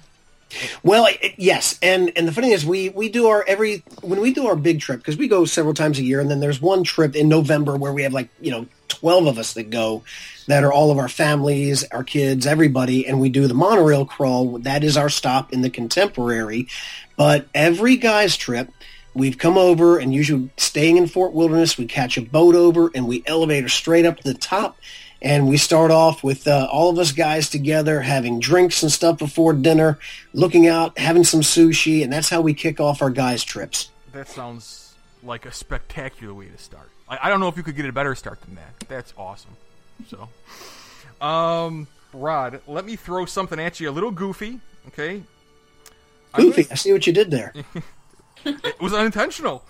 [0.83, 4.21] Well, it- it- yes, and and the funny is, we we do our every when
[4.21, 6.61] we do our big trip because we go several times a year, and then there's
[6.61, 10.03] one trip in November where we have like you know twelve of us that go,
[10.47, 14.59] that are all of our families, our kids, everybody, and we do the monorail crawl.
[14.61, 16.69] That is our stop in the Contemporary,
[17.17, 18.71] but every guy's trip.
[19.19, 23.09] We've come over and usually staying in Fort Wilderness, we catch a boat over and
[23.09, 24.79] we elevator straight up to the top
[25.21, 29.19] and we start off with uh, all of us guys together having drinks and stuff
[29.19, 29.99] before dinner,
[30.33, 33.91] looking out, having some sushi, and that's how we kick off our guys' trips.
[34.13, 36.89] That sounds like a spectacular way to start.
[37.09, 38.89] I, I don't know if you could get a better start than that.
[38.89, 39.57] That's awesome.
[40.07, 40.29] So,
[41.27, 44.61] um, Rod, let me throw something at you a little goofy.
[44.87, 45.25] Okay,
[46.35, 47.53] Goofy, gonna- I see what you did there.
[48.65, 49.65] it was unintentional.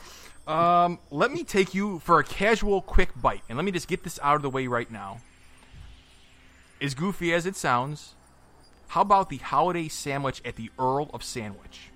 [0.46, 4.04] Um, let me take you for a casual, quick bite, and let me just get
[4.04, 5.20] this out of the way right now.
[6.80, 8.14] As goofy as it sounds,
[8.88, 11.90] how about the holiday sandwich at the Earl of Sandwich?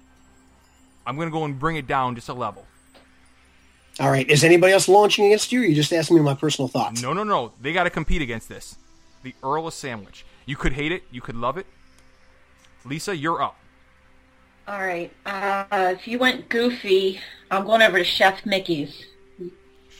[1.06, 2.66] I'm gonna go and bring it down just a level.
[4.00, 6.66] All right, is anybody else launching against you, or you just asking me my personal
[6.66, 7.02] thoughts?
[7.02, 7.52] No, no, no.
[7.60, 8.76] They got to compete against this.
[9.22, 10.24] The Earl of Sandwich.
[10.46, 11.02] You could hate it.
[11.10, 11.66] You could love it.
[12.84, 13.56] Lisa, you're up.
[14.68, 15.12] All right.
[15.26, 17.20] Uh, if you went goofy,
[17.50, 19.06] I'm going over to Chef Mickey's.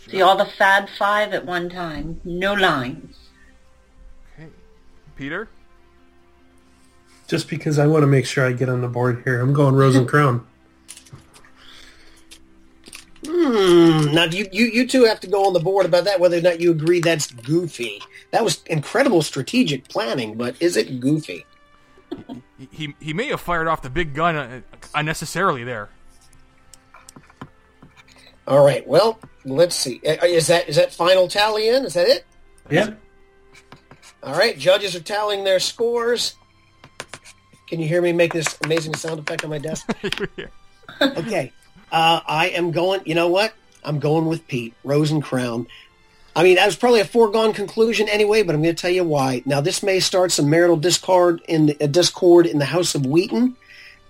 [0.08, 2.20] See all the Fab Five at one time.
[2.24, 3.16] No lines.
[4.34, 4.48] Okay.
[5.16, 5.48] Peter?
[7.28, 9.74] Just because I want to make sure I get on the board here, I'm going
[9.74, 10.46] Rose and Crown.
[13.26, 14.02] Hmm.
[14.02, 14.14] Hmm.
[14.14, 16.40] Now, you, you you two have to go on the board about that, whether or
[16.40, 18.02] not you agree that's goofy.
[18.30, 21.46] That was incredible strategic planning, but is it goofy?
[22.58, 24.60] He, he, he may have fired off the big gun uh,
[24.94, 25.88] unnecessarily there.
[28.46, 28.86] All right.
[28.86, 30.00] Well, let's see.
[30.06, 31.84] Uh, Is that is that final tally in?
[31.84, 32.24] Is that it?
[32.70, 32.90] Yeah.
[34.22, 34.58] All right.
[34.58, 36.34] Judges are tallying their scores.
[37.68, 39.88] Can you hear me make this amazing sound effect on my desk?
[41.00, 41.52] okay.
[41.90, 43.00] Uh, I am going.
[43.04, 43.54] You know what?
[43.84, 45.66] I'm going with Pete Rose and Crown.
[46.34, 49.04] I mean, that was probably a foregone conclusion anyway, but I'm going to tell you
[49.04, 49.42] why.
[49.44, 53.04] Now, this may start some marital discord in the, uh, discord in the House of
[53.04, 53.54] Wheaton,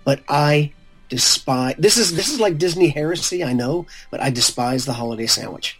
[0.05, 0.71] but I
[1.09, 1.75] despise.
[1.77, 5.79] This is this is like Disney heresy, I know, but I despise the holiday sandwich.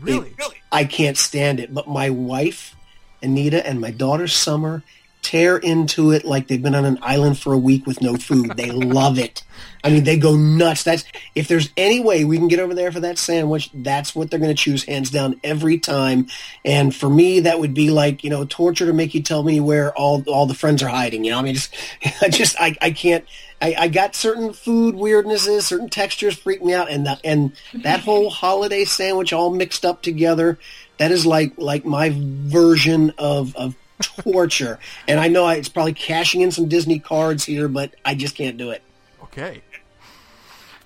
[0.00, 0.56] Really, Really?
[0.70, 1.74] I can't stand it.
[1.74, 2.76] But my wife,
[3.20, 4.84] Anita, and my daughter, Summer,
[5.28, 8.56] tear into it like they've been on an island for a week with no food.
[8.56, 9.42] They love it.
[9.84, 10.84] I mean, they go nuts.
[10.84, 14.30] That's if there's any way we can get over there for that sandwich, that's what
[14.30, 16.28] they're going to choose hands down every time.
[16.64, 19.60] And for me, that would be like you know torture to make you tell me
[19.60, 21.24] where all all the friends are hiding.
[21.24, 21.76] You know, I mean, just
[22.22, 23.26] I just I, I can't.
[23.60, 28.00] I, I got certain food weirdnesses, certain textures freak me out, and the, and that
[28.00, 30.58] whole holiday sandwich all mixed up together.
[30.96, 34.78] That is like like my version of of torture.
[35.06, 38.34] and I know I, it's probably cashing in some Disney cards here, but I just
[38.34, 38.82] can't do it.
[39.24, 39.62] Okay.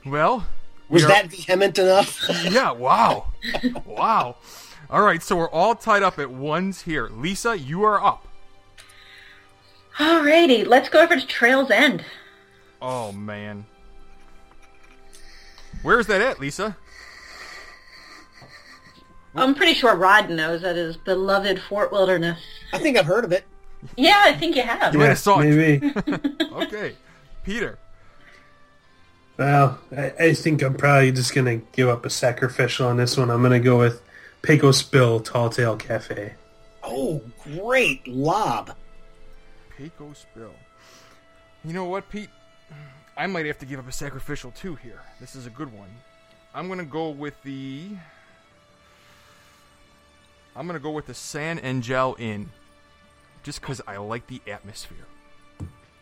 [0.05, 0.46] Well,
[0.88, 2.20] we Was are- that vehement enough?
[2.51, 3.27] Yeah, wow.
[3.85, 4.37] wow.
[4.90, 7.09] All right, so we're all tied up at ones here.
[7.09, 8.27] Lisa, you are up.
[9.96, 12.05] Alrighty, let's go over to Trail's End.
[12.81, 13.64] Oh, man.
[15.83, 16.77] Where's that at, Lisa?
[19.35, 22.40] I'm pretty sure Rod knows that is beloved Fort Wilderness.
[22.72, 23.44] I think I've heard of it.
[23.96, 24.92] Yeah, I think you have.
[24.92, 25.50] You might Yeah, have saw it.
[25.50, 25.92] maybe.
[26.52, 26.94] Okay.
[27.44, 27.78] Peter.
[29.37, 33.16] well, I, I think I'm probably just going to give up a sacrificial on this
[33.16, 33.30] one.
[33.30, 34.00] I'm going to go with
[34.42, 36.35] Pecos Bill Tall Tale Cafe.
[36.85, 37.20] Oh,
[37.58, 38.76] great lob.
[39.76, 40.54] Pecos Bill.
[41.64, 42.30] You know what, Pete?
[43.16, 45.00] I might have to give up a sacrificial too here.
[45.20, 45.90] This is a good one.
[46.54, 47.88] I'm gonna go with the.
[50.56, 52.50] I'm gonna go with the San Angel Inn,
[53.42, 55.07] just because I like the atmosphere.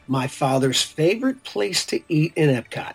[0.06, 2.94] My father's favorite place to eat in Epcot.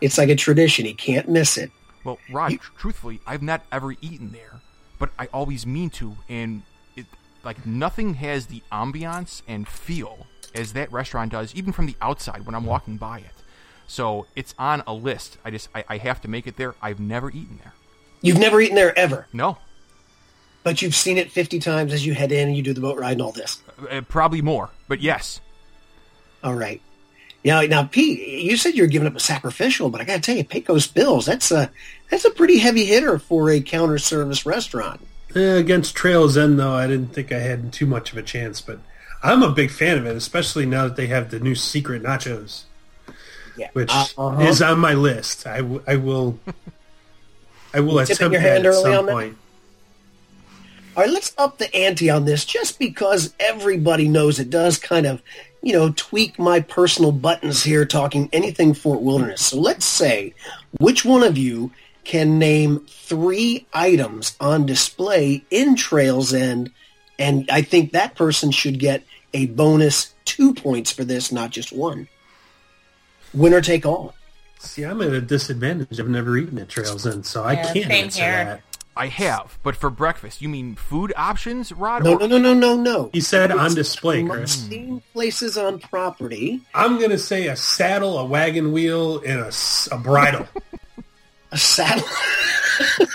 [0.00, 0.86] It's like a tradition.
[0.86, 1.70] He can't miss it.
[2.04, 4.60] Well, Rod, tr- truthfully, I've not ever eaten there,
[4.98, 6.62] but I always mean to, and
[6.94, 7.06] it
[7.44, 12.46] like nothing has the ambiance and feel as that restaurant does, even from the outside
[12.46, 13.42] when I'm walking by it.
[13.86, 15.38] So it's on a list.
[15.44, 16.74] I just I, I have to make it there.
[16.80, 17.72] I've never eaten there.
[18.22, 19.58] You've never eaten there ever, No,
[20.66, 22.98] but you've seen it 50 times as you head in and you do the boat
[22.98, 23.62] ride and all this.
[23.88, 25.40] uh, probably more, but yes.
[26.42, 26.82] All right.
[27.44, 30.36] Now, now, Pete, you said you're giving up a sacrificial, but I got to tell
[30.36, 31.70] you, Pecos Bills, that's a
[32.10, 35.00] that's a pretty heavy hitter for a counter service restaurant.
[35.36, 38.60] Eh, against Trails End, though, I didn't think I had too much of a chance,
[38.60, 38.80] but
[39.22, 42.64] I'm a big fan of it, especially now that they have the new secret nachos,
[43.56, 43.68] Yeah.
[43.72, 44.40] which Uh-huh.
[44.42, 45.46] is on my list.
[45.46, 46.40] I, w- I will
[47.72, 49.14] I will Tipping attempt your that at early some on that?
[50.96, 51.04] Point.
[51.04, 55.06] All right, let's up the ante on this just because everybody knows it does kind
[55.06, 55.22] of,
[55.62, 59.46] you know, tweak my personal buttons here talking anything Fort Wilderness.
[59.46, 60.34] So let's say
[60.78, 61.70] which one of you
[62.04, 66.70] can name three items on display in Trails End,
[67.18, 69.02] and I think that person should get
[69.34, 72.08] a bonus two points for this, not just one.
[73.34, 74.14] Winner take all.
[74.58, 76.00] See, I'm at a disadvantage.
[76.00, 78.44] I've never eaten at Trails End, so I can't answer here.
[78.44, 78.65] that.
[78.96, 82.02] I have, but for breakfast, you mean food options, Rod?
[82.04, 83.10] No, or- no, no, no, no, no.
[83.12, 84.52] He said on display, Must Chris.
[84.68, 86.62] seen places on property.
[86.74, 89.52] I'm going to say a saddle, a wagon wheel, and a,
[89.92, 90.48] a bridle.
[91.52, 92.04] A saddle.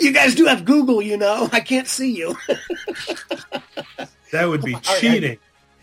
[0.00, 1.46] you guys do have Google, you know.
[1.52, 2.38] I can't see you.
[4.32, 4.82] That would be right.
[4.82, 5.38] cheating.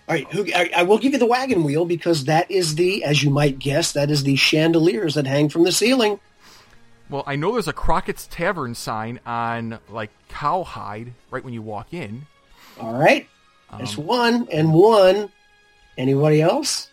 [0.08, 3.04] All right, who, I, I will give you the wagon wheel because that is the,
[3.04, 6.20] as you might guess, that is the chandeliers that hang from the ceiling.
[7.10, 11.94] Well, I know there's a Crockett's Tavern sign on like cowhide right when you walk
[11.94, 12.26] in.
[12.80, 13.28] All right,
[13.70, 15.30] Um, that's one and one.
[15.98, 16.90] Anybody else?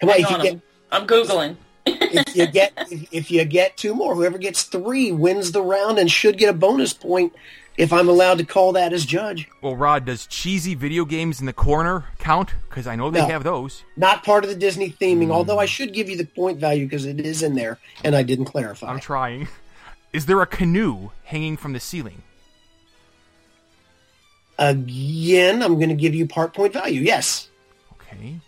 [0.00, 0.52] Come on, if you on, get
[0.90, 1.56] I'm, I'm Googling.
[1.86, 5.98] if you get if, if you get two more, whoever gets three wins the round
[5.98, 7.32] and should get a bonus point
[7.78, 9.48] if I'm allowed to call that as judge.
[9.62, 12.52] Well, Rod, does cheesy video games in the corner count?
[12.68, 13.28] Because I know they No.
[13.28, 13.84] have those.
[13.96, 15.32] Not part of the Disney theming, Hmm.
[15.32, 18.22] although I should give you the point value because it is in there and I
[18.24, 18.90] didn't clarify.
[18.90, 19.48] I'm trying.
[20.12, 22.22] Is there a canoe hanging from the ceiling?
[24.58, 27.00] Again, I'm going to give you part point value.
[27.00, 27.48] Yes.
[27.92, 28.40] Okay.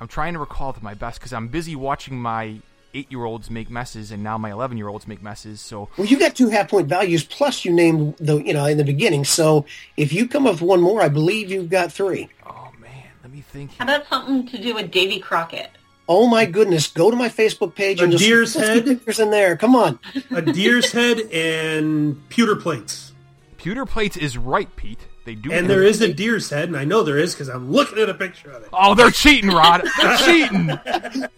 [0.00, 2.58] I'm trying to recall to my best because I'm busy watching my
[2.94, 5.60] eight year olds make messes, and now my eleven year olds make messes.
[5.60, 8.78] So Well, you got two half point values plus you named the you know in
[8.78, 9.24] the beginning.
[9.24, 12.28] So if you come up with one more, I believe you've got three.
[12.46, 12.90] oh man,
[13.22, 13.76] let me think.
[13.76, 15.70] How about something to do with Davy Crockett?
[16.10, 16.86] Oh my goodness!
[16.86, 18.84] Go to my Facebook page A and just deer's put head?
[18.86, 19.56] pictures in there.
[19.58, 19.98] Come on.
[20.30, 23.12] A deer's head and pewter plates.
[23.58, 25.06] Pewter plates is right, Pete.
[25.26, 25.52] They do.
[25.52, 28.08] And there is a deer's head, and I know there is because I'm looking at
[28.08, 28.70] a picture of it.
[28.72, 29.86] Oh, they're cheating, Rod.
[30.00, 30.66] They're cheating.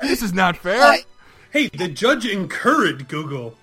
[0.00, 0.80] This is not fair.
[0.82, 1.04] I-
[1.50, 3.56] Hey, the judge encouraged Google.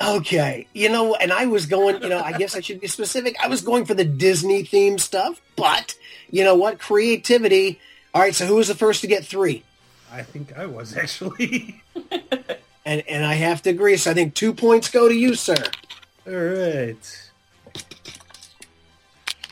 [0.00, 3.36] Okay, you know, and I was going, you know, I guess I should be specific.
[3.42, 5.96] I was going for the Disney theme stuff, but
[6.30, 6.78] you know what?
[6.78, 7.80] Creativity.
[8.14, 9.64] All right, so who was the first to get three?
[10.12, 11.82] I think I was actually.
[12.88, 13.98] And and I have to agree.
[13.98, 15.62] So I think two points go to you, sir.
[16.26, 17.30] All right.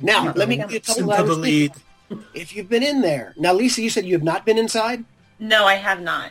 [0.01, 0.39] Now hmm.
[0.39, 1.73] let me give you a couple of the lead.
[2.33, 3.35] if you've been in there.
[3.37, 5.05] Now, Lisa, you said you have not been inside.
[5.39, 6.31] No, I have not.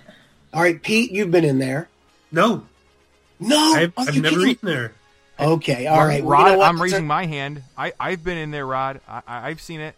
[0.56, 1.90] All right, Pete, you've been in there.
[2.32, 2.64] No,
[3.40, 4.50] No, I've, Are I've never kidding?
[4.50, 4.94] eaten there.
[5.38, 6.24] Okay, all right.
[6.24, 6.62] Well, Rod, you know?
[6.64, 7.62] I'm raising my hand.
[7.78, 9.02] I, I've been in there, Rod.
[9.08, 9.94] I, I, I've seen it.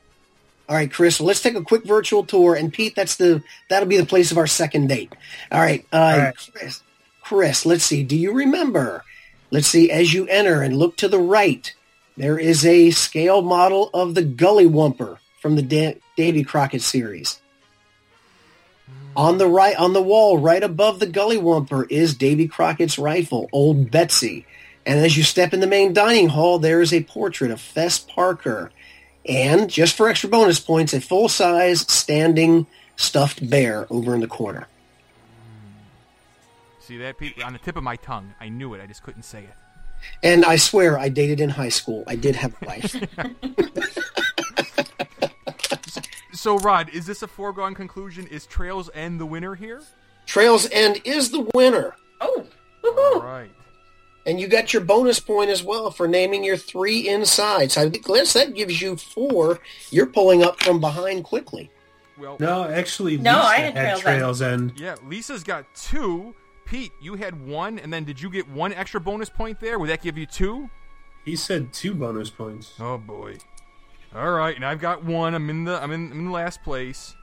[0.67, 1.21] All right, Chris.
[1.21, 4.37] Let's take a quick virtual tour, and Pete, that's the that'll be the place of
[4.39, 5.13] our second date.
[5.51, 6.33] All right, uh, right.
[6.53, 6.81] Chris.
[7.21, 8.03] Chris, let's see.
[8.03, 9.03] Do you remember?
[9.51, 9.91] Let's see.
[9.91, 11.71] As you enter and look to the right,
[12.17, 17.39] there is a scale model of the Gullywhumper from the da- Davy Crockett series.
[19.15, 23.89] On the right, on the wall, right above the Gullywhumper, is Davy Crockett's rifle, Old
[23.89, 24.45] Betsy.
[24.85, 27.99] And as you step in the main dining hall, there is a portrait of Fess
[27.99, 28.71] Parker.
[29.25, 34.67] And, just for extra bonus points, a full-size standing stuffed bear over in the corner.
[36.79, 37.41] See that, Pete?
[37.43, 38.33] On the tip of my tongue.
[38.39, 38.81] I knew it.
[38.81, 39.53] I just couldn't say it.
[40.23, 42.03] And I swear I dated in high school.
[42.07, 42.95] I did have a wife.
[46.37, 48.27] So, Rod, is this a foregone conclusion?
[48.27, 49.81] Is Trails End the winner here?
[50.27, 51.95] Trails End is the winner.
[52.21, 52.45] Oh,
[52.83, 53.23] All woohoo!
[53.23, 53.51] right.
[54.27, 57.71] And you got your bonus point as well for naming your three inside.
[57.71, 59.59] So I think Liz, that gives you four.
[59.89, 61.71] You're pulling up from behind quickly.
[62.19, 64.73] Well, No, actually, No, Lisa I had had Trails Trails End.
[64.77, 66.35] yeah, Lisa's got two.
[66.65, 69.79] Pete, you had one, and then did you get one extra bonus point there?
[69.79, 70.69] Would that give you two?
[71.23, 72.73] He said two bonus points.
[72.79, 73.37] Oh boy.
[74.17, 75.35] All right, and I've got one.
[75.35, 77.13] I'm in the I'm in, I'm in last place.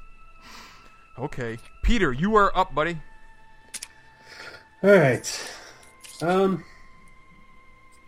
[1.18, 2.98] Okay, Peter, you are up, buddy.
[4.82, 5.50] All right.
[6.22, 6.64] Um,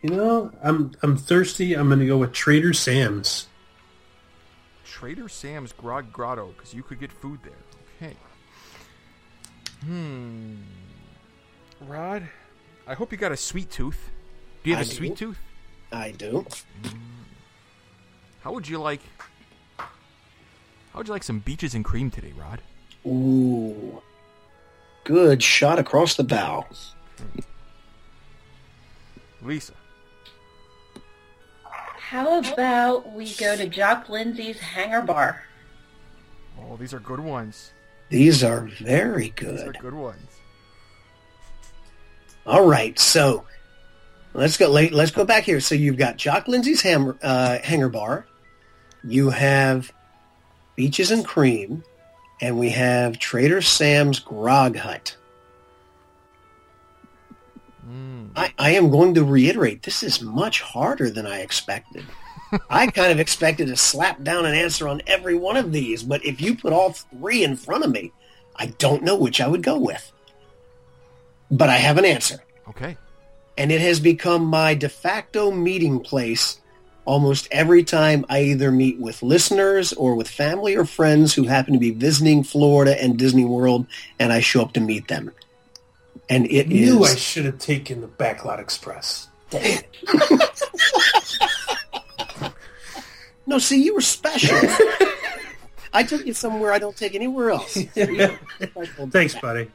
[0.03, 1.75] you know, I'm I'm thirsty.
[1.75, 3.49] I'm going to go with Trader Sam's.
[4.85, 7.53] Trader Sam's Grog Grotto, because you could get food there.
[8.09, 8.17] Okay.
[9.85, 10.55] Hmm.
[11.81, 12.29] Rod,
[12.87, 14.11] I hope you got a sweet tooth.
[14.63, 14.97] Do you have I a do.
[14.97, 15.39] sweet tooth?
[15.91, 16.47] I do.
[18.47, 19.01] How would you like?
[19.77, 19.89] How
[20.95, 22.61] would you like some beaches and cream today, Rod?
[23.05, 24.01] Ooh.
[25.03, 26.65] Good shot across the bow.
[29.43, 29.73] Lisa.
[31.73, 35.43] How about we go to Jock Lindsay's Hangar Bar?
[36.61, 37.73] Oh, these are good ones.
[38.11, 39.55] These are very good.
[39.59, 39.81] These are good.
[39.81, 40.31] good ones.
[42.47, 43.45] All right, so
[44.35, 44.71] let's go.
[44.71, 45.59] let- Let's go back here.
[45.59, 48.25] So you've got Jock Lindsay's hammer, uh, Hangar Bar.
[49.05, 49.93] You have
[50.75, 51.85] Beaches and Cream,
[52.41, 55.17] and we have Trader Sam's Grog Hut.
[57.89, 58.31] Mm.
[58.37, 62.05] I, I am going to reiterate, this is much harder than I expected.
[62.69, 66.25] I kind of expected to slap down an answer on every one of these, but
[66.25, 68.13] if you put all three in front of me,
[68.57, 70.13] I don't know which I would go with.
[71.51, 72.43] But I have an answer.
[72.69, 72.97] Okay.
[73.57, 76.61] and it has become my de facto meeting place
[77.07, 81.73] almost every time I either meet with listeners or with family or friends who happen
[81.73, 83.87] to be visiting Florida and Disney World,
[84.19, 85.33] and I show up to meet them.
[86.29, 89.29] And it is Knew I should have taken the Backlot Express.
[89.49, 89.87] Dang it.
[93.47, 93.59] no.
[93.59, 94.59] See, you were special.
[95.93, 97.75] I took you somewhere I don't take anywhere else.
[99.11, 99.71] Thanks, buddy.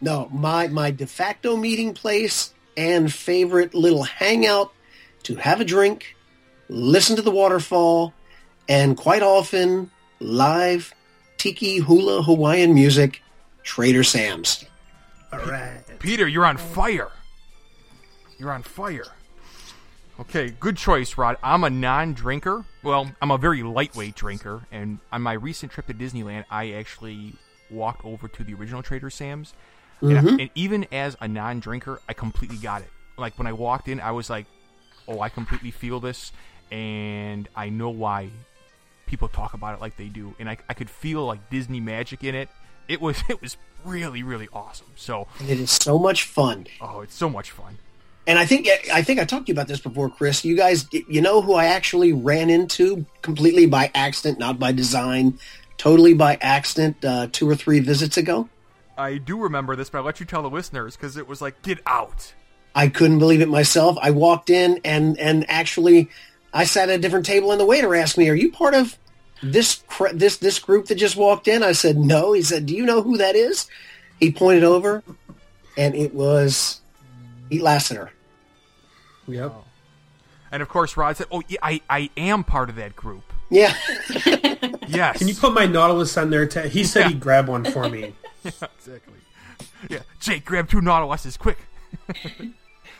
[0.00, 4.72] No, my my de facto meeting place and favorite little hangout
[5.24, 6.16] to have a drink,
[6.70, 8.14] listen to the waterfall,
[8.68, 10.94] and quite often live
[11.36, 13.22] tiki hula Hawaiian music,
[13.62, 14.64] Trader Sam's.
[15.32, 15.80] All right.
[15.98, 17.10] Peter, you're on fire.
[18.38, 19.04] You're on fire.
[20.20, 21.36] Okay, good choice, Rod.
[21.42, 22.64] I'm a non-drinker.
[22.82, 27.34] Well, I'm a very lightweight drinker, and on my recent trip to Disneyland, I actually
[27.70, 29.54] walked over to the original Trader Sam's,
[30.00, 30.40] and, I- mm-hmm.
[30.40, 32.90] and even as a non-drinker, I completely got it.
[33.16, 34.46] Like when I walked in, I was like,
[35.08, 36.32] "Oh, I completely feel this,
[36.70, 38.30] and I know why
[39.06, 42.22] people talk about it like they do, and I, I could feel like Disney magic
[42.24, 42.48] in it,
[42.88, 44.88] it was it was really really awesome.
[44.96, 46.66] So And it is so much fun.
[46.80, 47.78] oh, it's so much fun.
[48.26, 50.44] And I think I think I talked to you about this before, Chris.
[50.44, 55.38] You guys, you know who I actually ran into completely by accident, not by design,
[55.78, 58.48] totally by accident, uh, two or three visits ago.
[58.98, 61.62] I do remember this, but I'll let you tell the listeners because it was like,
[61.62, 62.34] get out.
[62.74, 63.96] I couldn't believe it myself.
[64.00, 66.10] I walked in and and actually,
[66.52, 68.96] I sat at a different table, and the waiter asked me, "Are you part of
[69.42, 69.82] this
[70.12, 73.02] this this group that just walked in?" I said, "No." He said, "Do you know
[73.02, 73.66] who that is?"
[74.18, 75.02] He pointed over,
[75.76, 76.80] and it was
[77.48, 78.10] Pete Lasseter.
[79.28, 79.52] Yep.
[79.54, 79.64] Oh.
[80.52, 83.74] And of course, Rod said, "Oh, yeah, I I am part of that group." Yeah.
[84.88, 85.18] Yes.
[85.18, 86.46] Can you put my Nautilus on there?
[86.46, 87.08] Te- he said Yeah.
[87.10, 88.12] he'd grab one for me.
[88.44, 89.14] yeah, exactly.
[89.88, 91.58] Yeah, Jake, grab two Nautiluses quick.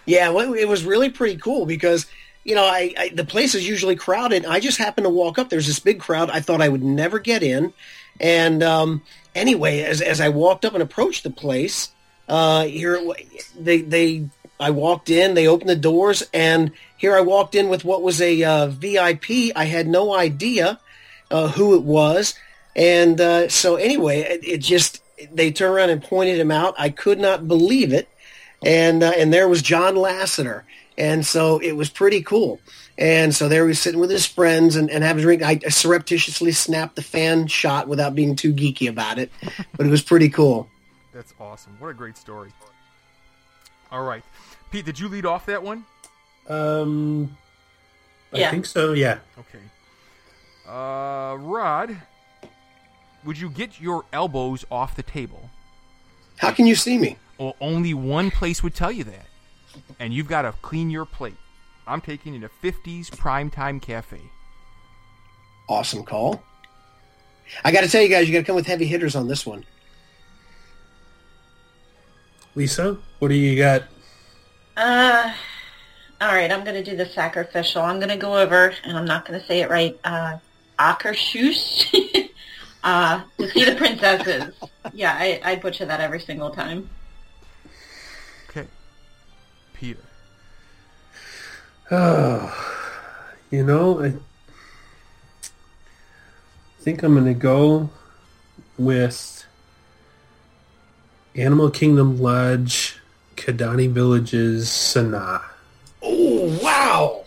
[0.06, 2.06] Yeah, well, it was really pretty cool because
[2.50, 4.44] you know I, I the place is usually crowded.
[4.44, 5.50] I just happened to walk up.
[5.50, 6.30] There's this big crowd.
[6.30, 7.72] I thought I would never get in,
[8.18, 9.02] and um,
[9.36, 11.92] anyway, as as I walked up and approached the place,
[12.28, 13.00] uh, here
[13.56, 14.28] they they
[14.58, 15.34] I walked in.
[15.34, 19.54] They opened the doors, and here I walked in with what was a uh, VIP.
[19.54, 20.80] I had no idea
[21.30, 22.34] uh, who it was,
[22.74, 26.74] and uh, so anyway, it, it just they turned around and pointed him out.
[26.76, 28.08] I could not believe it
[28.62, 30.62] and uh, and there was John Lasseter,
[31.00, 32.60] and so it was pretty cool.
[32.98, 35.42] And so there he was sitting with his friends and, and having a drink.
[35.42, 39.32] I surreptitiously snapped the fan shot without being too geeky about it,
[39.76, 40.68] but it was pretty cool.
[41.12, 41.76] That's awesome.
[41.78, 42.50] What a great story.
[43.90, 44.22] All right,
[44.70, 45.84] Pete, did you lead off that one?
[46.48, 47.36] Um,
[48.32, 48.50] I Yeah.
[48.50, 48.92] think so.
[48.92, 49.18] Yeah.
[49.38, 49.58] Okay.
[50.68, 51.96] Uh, Rod,
[53.24, 55.50] would you get your elbows off the table?
[56.36, 57.16] How can you see me?
[57.38, 59.26] Well, only one place would tell you that,
[59.98, 61.36] and you've got to clean your plate.
[61.86, 64.20] I'm taking you to 50s Primetime Cafe.
[65.68, 66.42] Awesome call.
[67.64, 69.44] I got to tell you guys, you got to come with heavy hitters on this
[69.44, 69.64] one.
[72.54, 73.84] Lisa, what do you got?
[74.76, 75.32] Uh,
[76.20, 77.82] all right, I'm going to do the sacrificial.
[77.82, 80.38] I'm going to go over, and I'm not going to say it right, uh,
[80.78, 82.30] Akershus,
[82.84, 84.54] uh, to see the princesses.
[84.92, 86.88] Yeah, I, I butcher that every single time.
[89.80, 89.94] Okay.
[89.94, 90.00] Peter.
[91.90, 92.54] Oh,
[93.50, 94.14] you know, I
[96.80, 97.90] think I'm going to go
[98.78, 99.46] with
[101.34, 102.98] Animal Kingdom Lodge,
[103.36, 105.42] Kidani Villages, Sanaa.
[106.02, 107.24] Oh wow,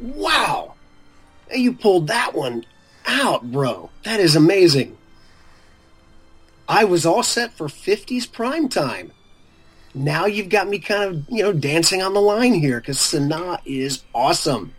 [0.00, 0.74] wow!
[1.48, 2.64] Hey, You pulled that one
[3.06, 3.90] out, bro.
[4.04, 4.96] That is amazing.
[6.68, 9.12] I was all set for 50s prime time.
[9.94, 13.60] Now you've got me kind of, you know, dancing on the line here because Sanaa
[13.64, 14.74] is awesome.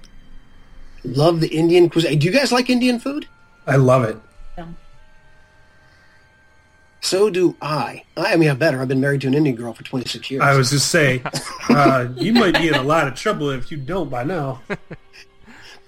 [1.03, 2.20] Love the Indian cuisine.
[2.20, 3.28] Do you guys like Indian food?
[3.66, 4.18] I love it.
[7.01, 8.03] So do I.
[8.18, 8.82] I mean, I better.
[8.82, 10.41] I've been married to an Indian girl for 26 years.
[10.41, 11.22] I was just say,
[11.70, 14.62] uh, you might be in a lot of trouble if you don't by now.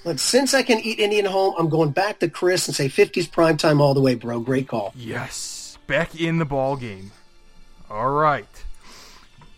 [0.04, 3.32] But since I can eat Indian home, I'm going back to Chris and say 50s
[3.32, 4.40] prime time all the way, bro.
[4.40, 4.94] Great call.
[4.96, 5.78] Yes.
[5.86, 7.12] Back in the ball game.
[7.90, 8.48] All right.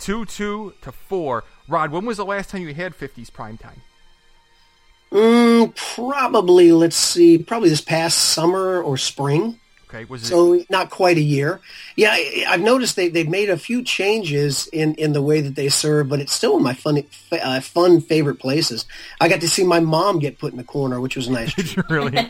[0.04, 1.44] 2 2 to 4.
[1.70, 3.80] Rod, when was the last time you had 50s Primetime?
[5.12, 9.60] Mm, probably, let's see, probably this past summer or spring.
[9.88, 10.06] Okay.
[10.06, 11.62] Was it So not quite a year.
[11.96, 15.56] Yeah, I- I've noticed they, they've made a few changes in, in the way that
[15.56, 18.86] they serve, but it's still one of my fun, uh, fun favorite places.
[19.22, 21.54] I got to see my mom get put in the corner, which was nice
[21.90, 22.28] really?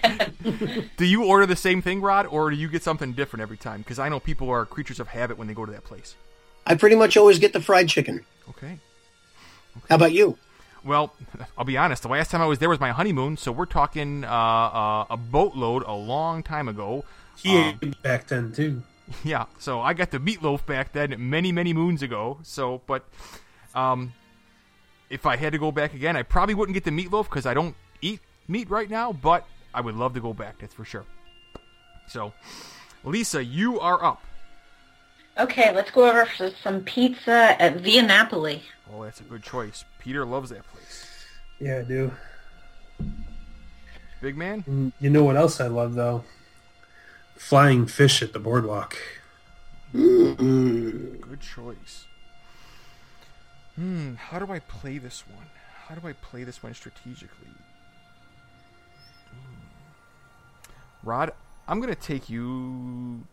[0.98, 3.80] do you order the same thing, Rod, or do you get something different every time?
[3.80, 6.16] Because I know people are creatures of habit when they go to that place.
[6.66, 8.26] I pretty much always get the fried chicken.
[8.50, 8.80] Okay.
[9.90, 10.38] How about you?
[10.84, 11.14] Well,
[11.58, 12.04] I'll be honest.
[12.04, 15.18] The last time I was there was my honeymoon, so we're talking uh, uh, a
[15.18, 17.06] boatload a long time ago.
[17.38, 18.84] He ate back then too.
[19.24, 22.40] Yeah, so I got the meatloaf back then, many, many moons ago.
[22.42, 23.04] So, but
[23.76, 24.14] um,
[25.10, 27.54] if I had to go back again, I probably wouldn't get the meatloaf because I
[27.54, 29.12] don't eat meat right now.
[29.12, 30.60] But I would love to go back.
[30.60, 31.04] That's for sure.
[32.08, 32.34] So,
[33.04, 34.24] Lisa, you are up.
[35.38, 38.62] Okay, let's go over for some pizza at Via Napoli.
[38.94, 39.84] Oh, that's a good choice.
[40.00, 41.08] Peter loves that place.
[41.60, 42.12] Yeah, I do.
[44.22, 44.64] Big man.
[44.64, 46.24] Mm, You know what else I love though?
[47.36, 48.96] Flying fish at the boardwalk.
[49.92, 52.06] Good choice.
[53.76, 55.48] Hmm, how do I play this one?
[55.88, 57.50] How do I play this one strategically?
[59.32, 59.38] Hmm.
[61.04, 61.32] Rod,
[61.68, 63.24] I'm going to take you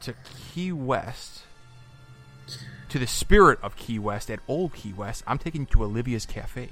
[0.00, 0.14] to
[0.52, 1.42] Key West.
[2.88, 5.22] To the spirit of Key West at Old Key West.
[5.26, 6.70] I'm taking you to Olivia's Cafe.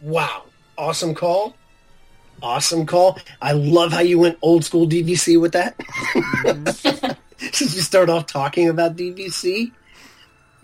[0.00, 0.44] Wow.
[0.78, 1.54] Awesome call.
[2.42, 3.18] Awesome call.
[3.40, 5.78] I love how you went old school DVC with that.
[5.78, 7.10] Mm-hmm.
[7.52, 9.72] Since you start off talking about DVC.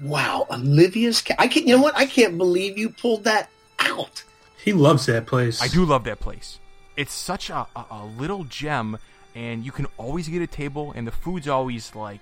[0.02, 1.20] Wow, Olivia's.
[1.20, 1.66] Ca- I can't.
[1.66, 1.96] You know what?
[1.96, 4.24] I can't believe you pulled that out.
[4.62, 5.62] He loves that place.
[5.62, 6.58] I do love that place.
[6.96, 8.98] It's such a, a, a little gem,
[9.34, 12.20] and you can always get a table, and the food's always like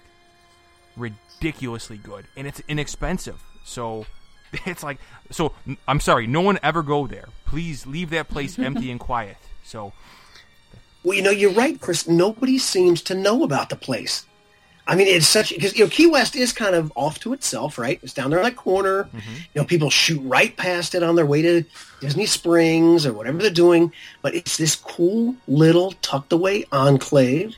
[0.97, 3.43] ridiculously good, and it's inexpensive.
[3.65, 4.07] So
[4.67, 4.99] it's like,
[5.31, 5.53] so
[5.87, 7.29] I'm sorry, no one ever go there.
[7.47, 9.37] Please leave that place empty and quiet.
[9.65, 9.93] So
[11.05, 12.09] Well, you know, you're right, Chris.
[12.09, 14.27] Nobody seems to know about the place.
[14.89, 17.77] I mean, it's such because you know Key West is kind of off to itself,
[17.77, 18.01] right?
[18.03, 19.05] It's down there in that corner.
[19.05, 19.35] Mm-hmm.
[19.55, 21.63] You know, people shoot right past it on their way to
[22.01, 23.93] Disney Springs or whatever they're doing.
[24.23, 27.55] But it's this cool little tucked away enclave,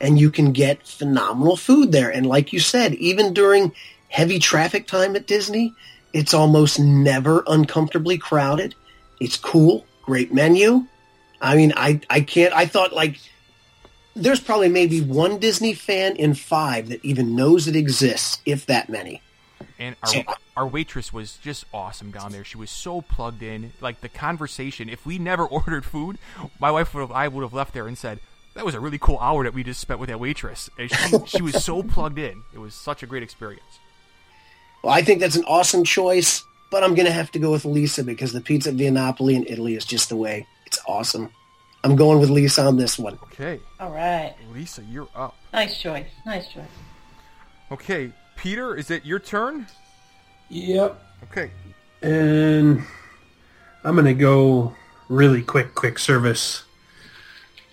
[0.00, 2.10] and you can get phenomenal food there.
[2.10, 3.72] And like you said, even during
[4.08, 5.72] heavy traffic time at Disney,
[6.12, 8.74] it's almost never uncomfortably crowded.
[9.20, 10.86] It's cool, great menu.
[11.40, 12.52] I mean, I I can't.
[12.52, 13.20] I thought like
[14.16, 18.88] there's probably maybe one Disney fan in five that even knows it exists, if that
[18.88, 19.20] many.
[19.78, 20.22] And our, So-
[20.56, 22.44] our waitress was just awesome down there.
[22.44, 23.72] She was so plugged in.
[23.80, 26.18] Like the conversation, if we never ordered food,
[26.60, 28.20] my wife would have, I would have left there and said,
[28.54, 31.18] "That was a really cool hour that we just spent with that waitress." And she,
[31.26, 32.42] she was so plugged in.
[32.52, 33.80] It was such a great experience.
[34.82, 37.64] Well, I think that's an awesome choice, but I'm going to have to go with
[37.64, 40.46] Lisa because the pizza at Via in Italy is just the way.
[40.66, 41.32] It's awesome.
[41.84, 43.18] I'm going with Lisa on this one.
[43.24, 44.34] Okay, All right.
[44.52, 45.36] Lisa, you're up.
[45.52, 46.08] Nice choice.
[46.24, 46.64] Nice choice.
[47.70, 49.66] Okay, Peter, is it your turn?
[50.48, 50.98] Yep.
[51.24, 51.50] Okay,
[52.02, 52.82] And
[53.84, 54.74] I'm going to go
[55.10, 56.64] really quick, quick service.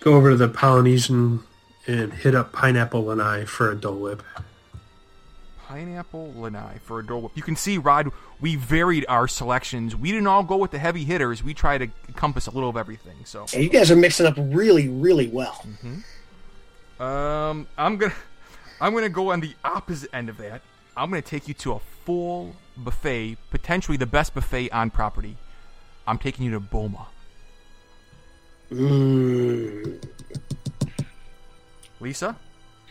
[0.00, 1.40] Go over to the Polynesian
[1.86, 4.22] and hit up Pineapple Lanai for a Dole Whip.
[5.72, 7.32] Pineapple lanai for a Dole Whip.
[7.34, 8.10] You can see, Rod,
[8.42, 9.96] we varied our selections.
[9.96, 11.42] We didn't all go with the heavy hitters.
[11.42, 13.16] We tried to encompass a little of everything.
[13.24, 15.64] So, And you guys are mixing up really, really well.
[17.00, 18.12] um, I'm gonna,
[18.82, 20.60] I'm gonna go on the opposite end of that.
[20.94, 25.38] I'm gonna take you to a full buffet, potentially the best buffet on property.
[26.06, 27.06] I'm taking you to Boma.
[28.70, 30.04] Mm.
[32.00, 32.36] Lisa,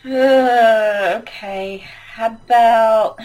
[0.04, 1.84] Uh, okay.
[2.12, 3.18] How about...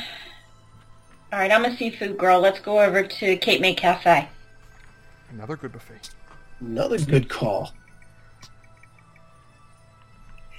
[1.34, 2.40] All right, I'm a seafood girl.
[2.40, 4.30] Let's go over to Cape May Cafe.
[5.30, 6.10] another good buffet.
[6.62, 7.74] Another good call.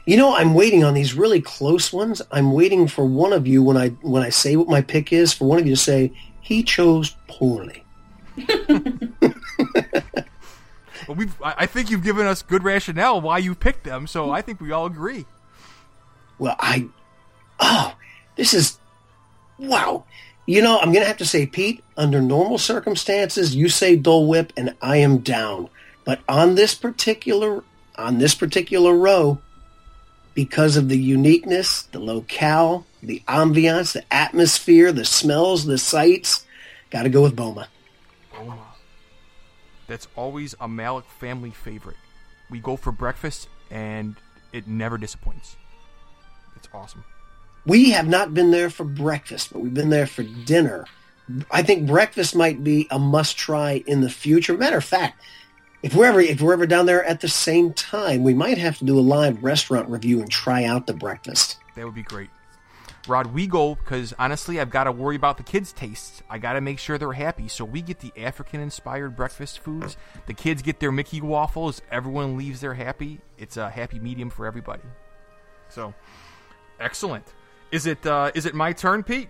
[0.05, 2.21] You know, I'm waiting on these really close ones.
[2.31, 5.33] I'm waiting for one of you when I when I say what my pick is,
[5.33, 6.13] for one of you to say
[6.43, 7.83] he chose poorly.
[11.07, 14.31] Well, we've, I I think you've given us good rationale why you picked them, so
[14.31, 15.25] I think we all agree.
[16.39, 16.89] Well, I
[17.61, 17.95] oh,
[18.39, 18.79] this is
[19.59, 20.05] wow.
[20.47, 21.85] You know, I'm gonna have to say, Pete.
[21.97, 25.69] Under normal circumstances, you say Dole Whip, and I am down.
[26.05, 27.65] But on this particular
[27.97, 29.41] on this particular row,
[30.35, 36.47] because of the uniqueness, the locale, the ambiance, the atmosphere, the smells, the sights,
[36.91, 37.69] got to go with Boma.
[38.33, 38.57] Boma.
[39.89, 41.97] That's always a Malik family favorite.
[42.51, 44.15] We go for breakfast, and
[44.53, 45.57] it never disappoints.
[46.55, 47.03] It's awesome.
[47.67, 50.87] We have not been there for breakfast, but we've been there for dinner.
[51.51, 54.57] I think breakfast might be a must try in the future.
[54.57, 55.23] Matter of fact,
[55.83, 58.79] if we're ever if we're ever down there at the same time, we might have
[58.79, 61.59] to do a live restaurant review and try out the breakfast.
[61.77, 62.31] That would be great.
[63.07, 66.23] Rod, we go because honestly, I've got to worry about the kids' tastes.
[66.29, 67.49] I got to make sure they're happy.
[67.49, 69.97] So we get the African inspired breakfast foods.
[70.27, 71.81] The kids get their Mickey waffles.
[71.91, 73.21] Everyone leaves there happy.
[73.39, 74.83] It's a happy medium for everybody.
[75.71, 75.95] So,
[76.79, 77.33] excellent.
[77.71, 79.29] Is it uh, is it my turn, Pete?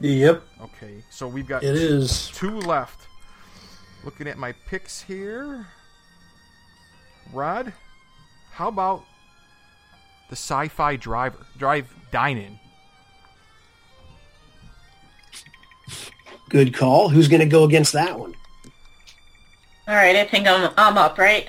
[0.00, 2.30] Yep, Okay, so we've got it is.
[2.34, 3.06] two left.
[4.02, 5.66] Looking at my picks here.
[7.34, 7.72] Rod,
[8.50, 9.04] how about
[10.30, 12.58] the sci-fi driver drive dine-in?
[16.48, 17.10] Good call.
[17.10, 18.34] Who's going to go against that one?
[19.86, 21.46] All right, I think I'm I'm up, right?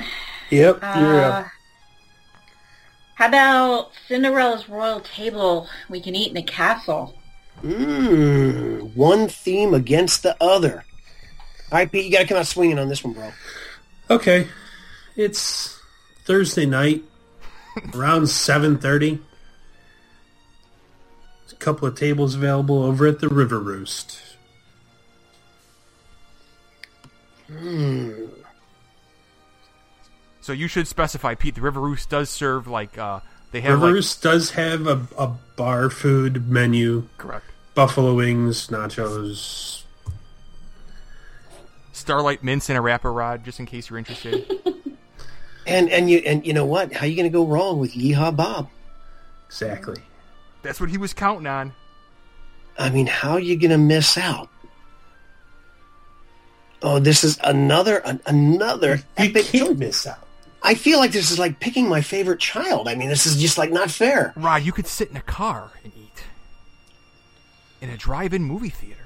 [0.50, 1.48] Yep, Uh, you're up.
[3.22, 5.68] How about Cinderella's royal table?
[5.88, 7.14] We can eat in a castle.
[7.62, 10.84] Mmm, one theme against the other.
[11.72, 13.32] All right, Pete, you got to come out swinging on this one, bro.
[14.10, 14.48] Okay,
[15.16, 15.80] it's
[16.26, 17.04] Thursday night,
[17.94, 19.20] around seven thirty.
[21.42, 24.20] There's a couple of tables available over at the River Roost.
[27.48, 28.41] Mmm.
[30.42, 31.56] So you should specify, Pete.
[31.56, 33.20] The River Roost does serve like uh,
[33.52, 38.68] they have River like Roost does have a, a bar food menu: correct buffalo wings,
[38.68, 39.84] nachos.
[41.94, 44.46] Starlight mints and a wrapper rod, just in case you're interested.
[45.68, 46.92] And and you and you know what?
[46.92, 48.68] How you going to go wrong with Yeehaw Bob?
[49.46, 50.02] Exactly.
[50.64, 51.74] That's what he was counting on.
[52.80, 54.50] I mean, how are you going to miss out?
[56.82, 59.46] Oh, this is another an, another You epic.
[59.46, 60.28] can't miss out.
[60.64, 62.88] I feel like this is like picking my favorite child.
[62.88, 64.34] I mean, this is just like not fair.
[64.36, 66.24] Rod, you could sit in a car and eat
[67.82, 68.98] in a drive-in movie theater.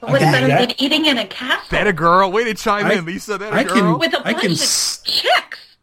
[0.00, 0.80] But what's better do than that.
[0.82, 2.30] eating in a castle That a girl?
[2.30, 3.36] Way to chime I- in, Lisa.
[3.36, 3.74] That a I girl?
[3.74, 4.58] can- with a bunch can of
[5.04, 5.76] chicks?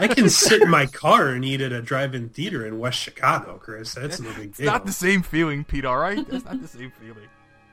[0.00, 3.58] I can sit in my car and eat at a drive-in theater in West Chicago,
[3.58, 3.94] Chris.
[3.94, 4.66] That's no big deal.
[4.66, 5.84] It's not the same feeling, Pete.
[5.84, 7.28] All right, that's not the same feeling.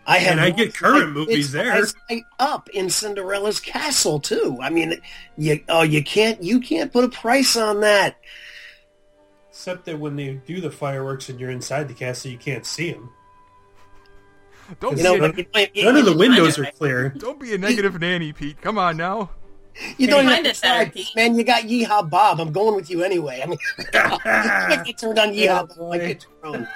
[0.10, 1.72] I have And I get current I- movies it's there.
[1.74, 4.58] eyesight up in Cinderella's castle too.
[4.62, 5.02] I mean,
[5.38, 8.16] you oh you can't you can't put a price on that.
[9.50, 12.92] Except that when they do the fireworks and you're inside the castle, you can't see
[12.92, 13.10] them.
[14.80, 17.10] Don't You be know, a, but you, None of the windows are clear.
[17.10, 18.62] don't be a negative nanny, Pete.
[18.62, 19.30] Come on now.
[19.98, 21.36] you don't Find even have to there, decide, man.
[21.38, 22.40] You got Yeehaw Bob.
[22.42, 23.42] I'm going with you anyway.
[23.44, 23.58] I mean,
[24.86, 25.92] you turned on Yeah, Yeehaw Bob.
[25.94, 26.68] I get thrown.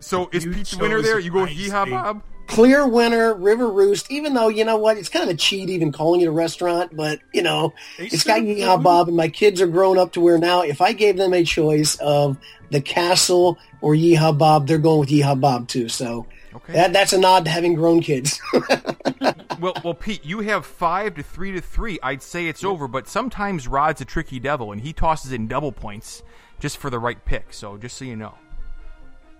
[0.00, 1.18] So is You Pete the winner there?
[1.18, 1.94] You go with Ice Yeehaw Cream.
[1.94, 2.22] Bob?
[2.46, 4.10] Clear winner, River Roost.
[4.10, 6.96] Even though you know what, it's kind of a cheat even calling it a restaurant.
[6.96, 10.38] But you know, it's got Yeehaw Bob, and my kids are grown up to where
[10.38, 12.38] now, if I gave them a choice of
[12.70, 15.88] the castle or Yeehaw Bob, they're going with Yeehaw Bob too.
[15.88, 16.72] So Okay.
[16.72, 18.40] that that's a nod to having grown kids.
[19.60, 21.98] well, well, Pete, you have five to three to three.
[22.02, 25.72] I'd say it's over, but sometimes Rod's a tricky devil, and he tosses in double
[25.72, 26.22] points
[26.58, 27.52] just for the right pick.
[27.52, 28.34] So just so you know,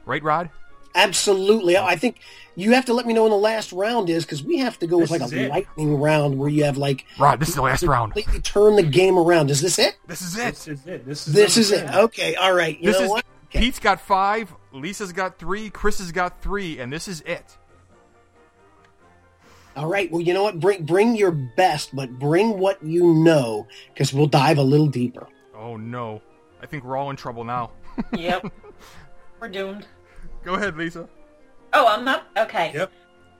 [0.08, 0.50] right, Rod?
[0.94, 1.76] Absolutely.
[1.76, 2.18] I think
[2.56, 4.86] you have to let me know when the last round is because we have to
[4.86, 5.48] go with like a it.
[5.50, 8.14] lightning round where you have like Rod, this is the last round.
[8.14, 9.50] completely turn the game around.
[9.50, 9.96] Is this it?
[10.08, 10.72] This is This it.
[10.72, 11.06] is it.
[11.06, 11.36] This is it.
[11.36, 11.94] This is it.
[11.94, 12.34] Okay.
[12.34, 12.76] All right.
[12.80, 13.24] You This know is what?
[13.50, 13.60] Okay.
[13.60, 17.56] Pete's got five, Lisa's got three, Chris has got three, and this is it.
[19.76, 20.10] All right.
[20.10, 20.58] Well, you know what?
[20.58, 25.28] Bring bring your best, but bring what you know because we'll dive a little deeper.
[25.56, 26.20] Oh no,
[26.60, 27.70] I think we're all in trouble now.
[28.16, 28.52] Yep.
[29.40, 29.86] We're doomed.
[30.48, 31.06] Go ahead, Lisa.
[31.74, 32.26] Oh, I'm up?
[32.34, 32.72] Okay.
[32.72, 32.90] Yep.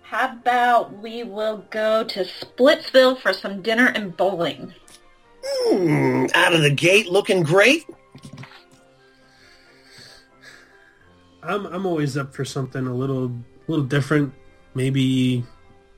[0.02, 4.74] How about we will go to Splitsville for some dinner and bowling?
[5.42, 7.86] Hmm, out of the gate, looking great.
[11.42, 13.32] I'm I'm always up for something a little
[13.68, 14.34] little different,
[14.74, 15.46] maybe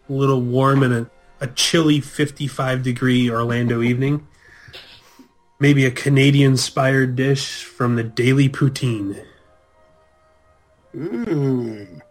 [0.09, 4.29] a little warm in a, a chilly 55 degree Orlando evening.
[5.59, 9.27] Maybe a Canadian inspired dish from the Daily Poutine.
[10.95, 12.03] Mm.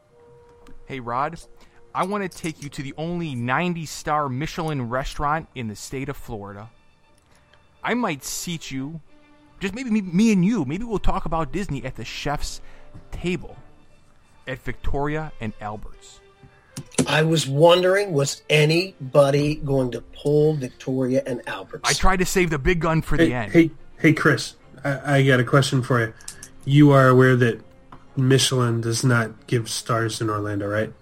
[0.86, 1.40] Hey, Rod,
[1.94, 6.10] I want to take you to the only 90 star Michelin restaurant in the state
[6.10, 6.70] of Florida.
[7.84, 9.02] I might seat you,
[9.60, 12.62] just maybe me, me and you, maybe we'll talk about Disney at the chef's
[13.12, 13.56] table
[14.48, 16.20] at Victoria and Albert's.
[17.08, 21.90] I was wondering, was anybody going to pull Victoria and Alberts?
[21.90, 23.52] I tried to save the big gun for the end.
[23.52, 26.14] hey, hey, Chris, I, I got a question for you.
[26.66, 27.62] You are aware that
[28.20, 30.94] Michelin does not give stars in Orlando, right?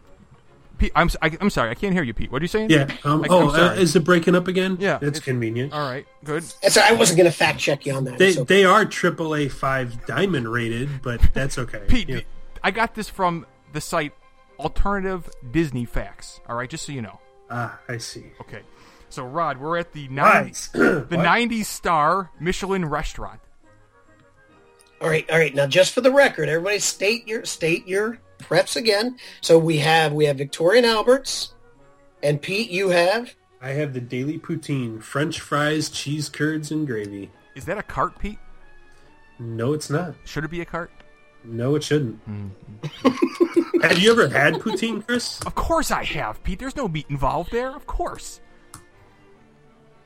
[0.78, 2.32] Pete, I'm, s- I, am sorry, I can't hear you, Pete.
[2.32, 2.70] What are you saying?
[2.70, 2.88] Yeah.
[3.04, 4.78] Um, I- oh, uh, is it breaking up again?
[4.80, 5.74] Yeah, That's it's- convenient.
[5.74, 6.44] All right, good.
[6.62, 8.20] That's- I wasn't going to fact check you on that.
[8.20, 8.46] They It's okay.
[8.46, 11.82] they are AAA five diamond rated, but that's okay.
[11.88, 12.20] Pete, Yeah.
[12.64, 14.14] I got this from the site
[14.60, 16.40] Alternative Disney Facts.
[16.48, 17.20] All right, just so you know.
[17.50, 18.26] Ah, I see.
[18.42, 18.62] Okay.
[19.10, 21.24] So, Rod, we're at the 90, the What?
[21.24, 23.40] 90 star Michelin restaurant.
[25.00, 25.54] All right, all right.
[25.54, 29.18] Now, just for the record, everybody state your state your preps again.
[29.42, 31.54] So we have we have Victoria and Alberts,
[32.24, 33.36] and Pete, you have.
[33.62, 37.32] I have the Daily Poutine, French fries, cheese curds, and gravy.
[37.56, 38.40] Is that a cart, Pete?
[39.40, 40.16] No, it's not.
[40.26, 40.92] Should it be a cart?
[41.44, 42.16] No, it shouldn't.
[42.22, 42.48] Hmm.
[43.82, 45.40] have you ever had poutine, Chris?
[45.42, 46.60] Of course I have, Pete.
[46.60, 47.76] There's no meat involved there.
[47.76, 48.42] Of course.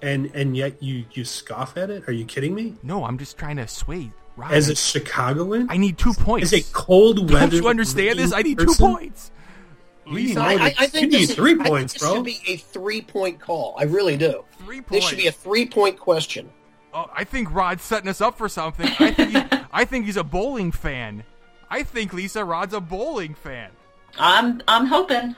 [0.02, 2.08] And and yet you you scoff at it?
[2.10, 2.76] Are you kidding me?
[2.84, 4.52] No, I'm just trying to sway Rod.
[4.54, 6.54] As a Chicagoan, I need two points.
[6.54, 8.34] as a cold weather, Don't you understand this?
[8.34, 8.88] I need two person?
[8.94, 9.32] points.
[10.06, 10.46] What do you Lisa, know?
[10.46, 12.16] I, I, I You think need this is- three I think points, this bro.
[12.16, 13.76] should be a three point call.
[13.78, 14.44] I really do.
[14.60, 15.06] three points.
[15.06, 16.50] This should be a three point question.
[16.94, 18.88] Oh, I think Rod's setting us up for something.
[19.00, 21.24] I think, he, I think he's a bowling fan.
[21.70, 23.70] I think Lisa Rod's a bowling fan.
[24.20, 25.36] I'm I'm hoping.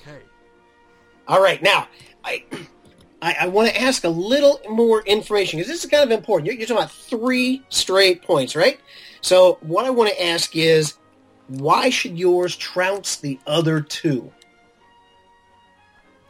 [0.00, 0.20] Okay.
[1.28, 1.88] All right, now
[2.24, 2.44] I
[3.22, 6.46] I, I want to ask a little more information because this is kind of important.
[6.46, 8.78] You're, you're talking about three straight points, right?
[9.20, 10.94] So what I want to ask is,
[11.48, 14.32] why should yours trounce the other two?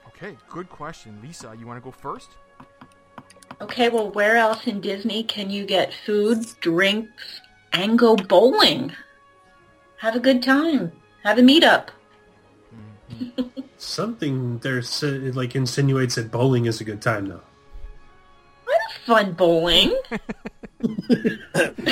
[0.09, 1.19] Okay, good question.
[1.23, 2.31] Lisa, you want to go first?
[3.61, 7.41] Okay, well, where else in Disney can you get food, drinks,
[7.73, 8.93] and go bowling?
[9.99, 10.93] Have a good time.
[11.25, 11.89] Have a meetup.
[13.15, 13.56] Mm-hmm.
[13.79, 17.43] Something there like insinuates that bowling is a good time, though.
[18.65, 19.97] What a fun bowling.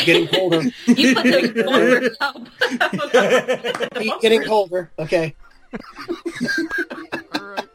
[0.04, 0.62] Getting colder.
[0.86, 2.36] You put those boulders up.
[4.20, 4.90] Getting colder.
[4.98, 5.34] Okay.
[7.34, 7.68] All right.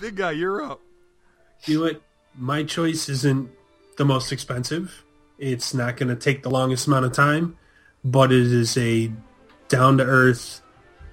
[0.00, 0.80] Big guy, you're up.
[1.64, 2.02] You know what?
[2.36, 3.50] My choice isn't
[3.96, 5.04] the most expensive.
[5.38, 7.56] It's not going to take the longest amount of time,
[8.04, 9.10] but it is a
[9.68, 10.60] down-to-earth,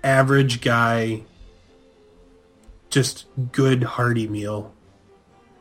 [0.04, 1.24] average guy,
[2.96, 4.74] just good hearty meal.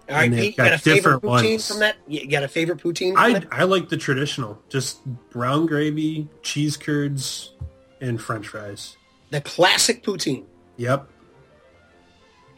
[0.09, 1.69] All right, And they've Pete, you got a got favorite different poutine ones.
[1.69, 1.97] from that?
[2.07, 3.15] You got a favorite poutine?
[3.15, 3.47] From I that?
[3.51, 7.53] I like the traditional, just brown gravy, cheese curds,
[8.01, 8.97] and French fries.
[9.31, 10.45] The classic poutine.
[10.77, 11.09] Yep.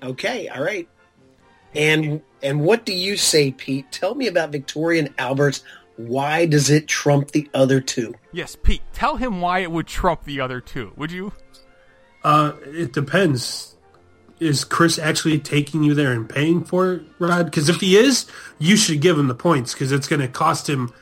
[0.03, 0.87] Okay, all right.
[1.75, 3.91] And and what do you say, Pete?
[3.91, 5.65] Tell me about Victoria and Albert's.
[5.97, 8.15] Why does it trump the other two?
[8.31, 8.83] Yes, Pete.
[8.93, 10.93] Tell him why it would trump the other two.
[10.97, 11.33] Would you?
[12.23, 13.76] Uh, it depends.
[14.39, 17.47] Is Chris actually taking you there and paying for it, Rod?
[17.47, 18.27] Because if he is,
[18.59, 20.93] you should give him the points because it's going to cost him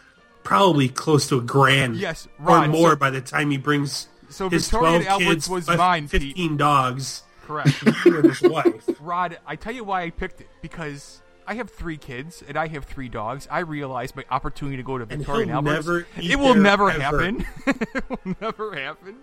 [0.44, 4.48] probably close to a grand Yes, or more so- by the time he brings So
[4.48, 6.22] his Victoria 12 kids, was mine, Pete.
[6.22, 7.68] 15 dogs, Correct.
[8.04, 8.88] his wife.
[9.00, 12.68] Rod, I tell you why I picked it because I have three kids and I
[12.68, 13.48] have three dogs.
[13.50, 15.86] I realized my opportunity to go to Victoria and, Albert's.
[15.86, 17.00] never it will never ever.
[17.02, 17.46] happen.
[17.66, 19.16] it will never happen.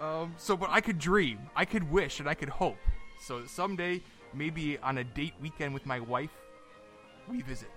[0.00, 2.76] Um, so, but I could dream, I could wish, and I could hope.
[3.22, 4.02] So someday,
[4.34, 6.30] maybe on a date weekend with my wife,
[7.28, 7.70] we visit.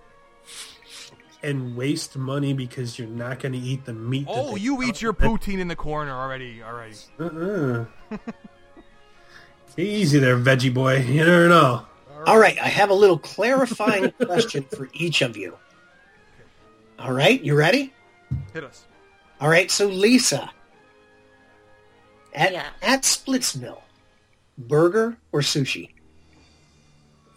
[1.42, 4.26] And waste money because you're not going to eat the meat.
[4.28, 6.62] Oh, you eat your with poutine in the corner already.
[6.62, 6.96] Already.
[7.20, 7.84] Uh-uh.
[9.76, 10.96] Easy there, veggie boy.
[11.02, 11.86] You never know.
[12.26, 15.56] All right, I have a little clarifying question for each of you.
[16.98, 17.92] All right, you ready?
[18.52, 18.86] Hit us.
[19.40, 20.50] All right, so Lisa,
[22.34, 22.66] at Yeah.
[22.82, 23.82] at Splitsville,
[24.58, 25.90] burger or sushi?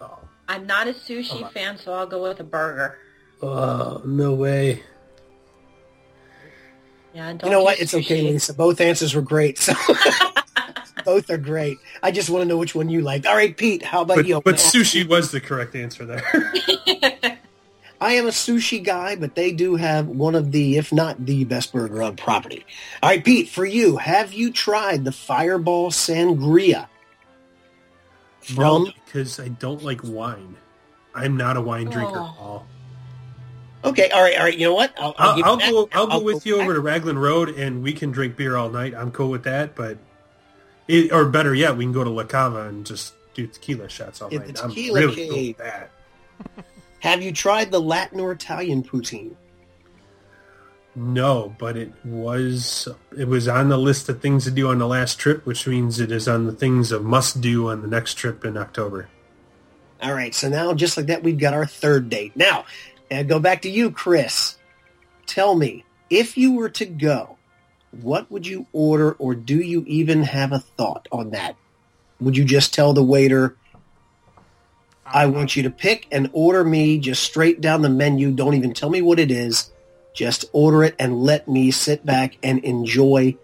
[0.02, 2.98] Oh, I'm not a sushi fan, so I'll go with a burger.
[3.42, 4.84] oh no way.
[7.14, 7.80] Yeah, don't You know what?
[7.80, 8.32] It's okay, sushi.
[8.34, 8.54] Lisa.
[8.54, 9.58] Both answers were great.
[9.58, 9.74] So
[11.06, 11.78] both are great.
[12.04, 13.26] I just want to know which one you liked.
[13.26, 14.42] All right, Pete, how about But, you?
[14.42, 16.24] but sushi was the correct answer there.
[18.02, 21.44] I am a sushi guy, but they do have one of the, if not the
[21.44, 22.66] best burger on property.
[23.04, 26.88] All right, Pete, for you, have you tried the Fireball Sangria?
[28.58, 30.56] No, because I don't like wine.
[31.16, 32.24] I'm not a wine drinker Oh.
[32.26, 32.68] at all.
[33.86, 34.58] okay, all right, all right.
[34.58, 34.93] You know what?
[35.00, 35.89] I'll, I'll, I'll, give I'll go.
[35.93, 36.64] I'll go with you back.
[36.64, 38.93] over to Raglan Road, and we can drink beer all night.
[38.95, 39.76] I'm cool with that.
[39.76, 39.97] But,
[40.88, 44.22] it, or better yet, we can go to La Cava and just do tequila shots
[44.22, 44.62] all Get night.
[44.64, 45.30] I'm tequila really cave.
[45.30, 45.91] cool with that.
[47.00, 49.36] Have you tried the Latin or Italian poutine?
[51.02, 54.88] No, but it was it was on the list of things to do on the
[54.88, 58.16] last trip, which means it is on the things of must do on the next
[58.16, 59.08] trip in October.
[60.02, 62.36] All right, so now just like that, we've got our third date.
[62.36, 62.66] Now,
[63.10, 64.58] and go back to you, Chris.
[65.26, 67.38] Tell me, if you were to go,
[68.02, 71.56] what would you order, or do you even have a thought on that?
[72.20, 73.56] Would you just tell the waiter,
[75.06, 78.32] I um, want you to pick and order me just straight down the menu.
[78.32, 79.72] Don't even tell me what it is.
[80.14, 83.38] Just order it and let me sit back and enjoy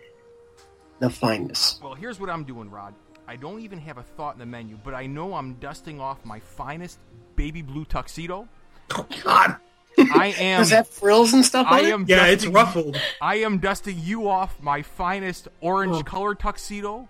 [0.99, 1.79] the fineness.
[1.83, 2.93] Well, here's what I'm doing, Rod.
[3.27, 6.23] I don't even have a thought in the menu, but I know I'm dusting off
[6.25, 6.99] my finest
[7.35, 8.47] baby blue tuxedo.
[8.91, 9.57] Oh God!
[9.97, 10.61] I am.
[10.61, 11.91] Does that frills and stuff I on it?
[11.93, 12.05] am.
[12.07, 12.97] Yeah, it's ruffled.
[13.21, 16.03] I am dusting you off my finest orange oh.
[16.03, 17.09] colored tuxedo.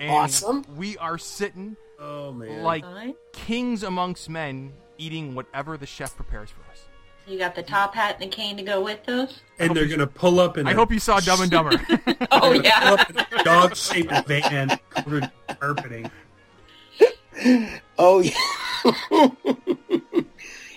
[0.00, 0.64] And Awesome.
[0.76, 2.62] We are sitting Oh man!
[2.62, 3.14] like Fine.
[3.32, 6.82] kings amongst men, eating whatever the chef prepares for us.
[7.28, 9.40] You got the top hat and the cane to go with those?
[9.58, 10.66] and they're gonna pull up in.
[10.66, 11.70] I a- hope you saw Dumb and Dumber.
[12.30, 12.94] Oh, pull yeah.
[12.94, 16.10] up in a dog-shaped van covered in carpeting.
[17.98, 19.30] Oh, yeah.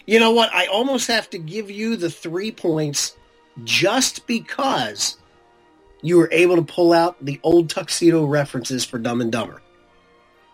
[0.05, 0.53] you know what?
[0.53, 3.15] I almost have to give you the three points
[3.63, 5.17] just because
[6.01, 9.61] you were able to pull out the old tuxedo references for Dumb and Dumber.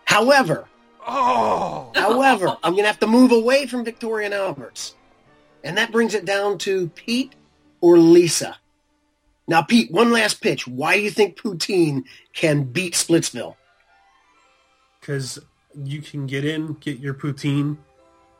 [0.04, 0.68] However,
[1.06, 4.94] oh, however, I'm going to have to move away from Victoria and Alberts.
[5.64, 7.34] And that brings it down to Pete
[7.80, 8.56] or Lisa.
[9.46, 10.66] Now, Pete, one last pitch.
[10.68, 12.04] Why do you think poutine
[12.34, 13.56] can beat Splitsville?
[15.08, 15.38] because
[15.74, 17.78] you can get in, get your poutine,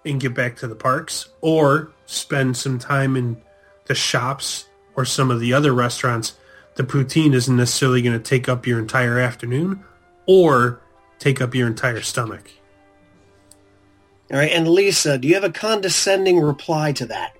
[0.04, 3.40] and get back to the parks, or spend some time in
[3.86, 6.34] the shops or some of the other restaurants.
[6.74, 9.82] The poutine isn't necessarily going to take up your entire afternoon
[10.26, 10.80] or
[11.18, 12.50] take up your entire stomach.
[14.30, 17.34] All right, and Lisa, do you have a condescending reply to that?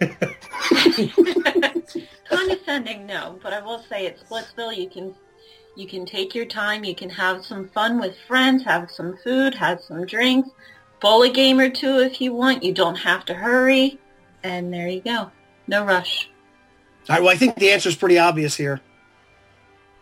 [2.28, 5.14] Condescending, no, but I will say at Splitsville you can
[5.76, 9.54] you can take your time, you can have some fun with friends, have some food,
[9.54, 10.50] have some drinks,
[11.00, 12.62] bowl a game or two if you want.
[12.62, 13.98] You don't have to hurry.
[14.42, 15.30] And there you go.
[15.66, 16.30] No rush.
[17.08, 18.80] All right, well, I think the answer is pretty obvious here.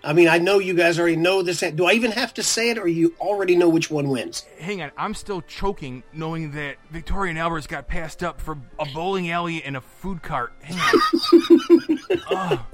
[0.03, 1.61] I mean, I know you guys already know this.
[1.61, 4.45] Do I even have to say it, or you already know which one wins?
[4.59, 8.87] Hang on, I'm still choking knowing that Victoria and Alberts got passed up for a
[8.87, 10.53] bowling alley and a food cart.
[10.63, 11.99] Hang on.
[12.31, 12.67] oh.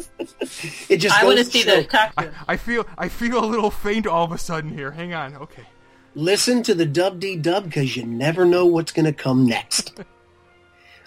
[0.88, 1.76] It just I want to to see show.
[1.76, 2.32] those taxes.
[2.46, 4.92] I, I feel I feel a little faint all of a sudden here.
[4.92, 5.64] Hang on, okay.
[6.14, 10.00] Listen to the Dub Dee Dub because you never know what's going to come next.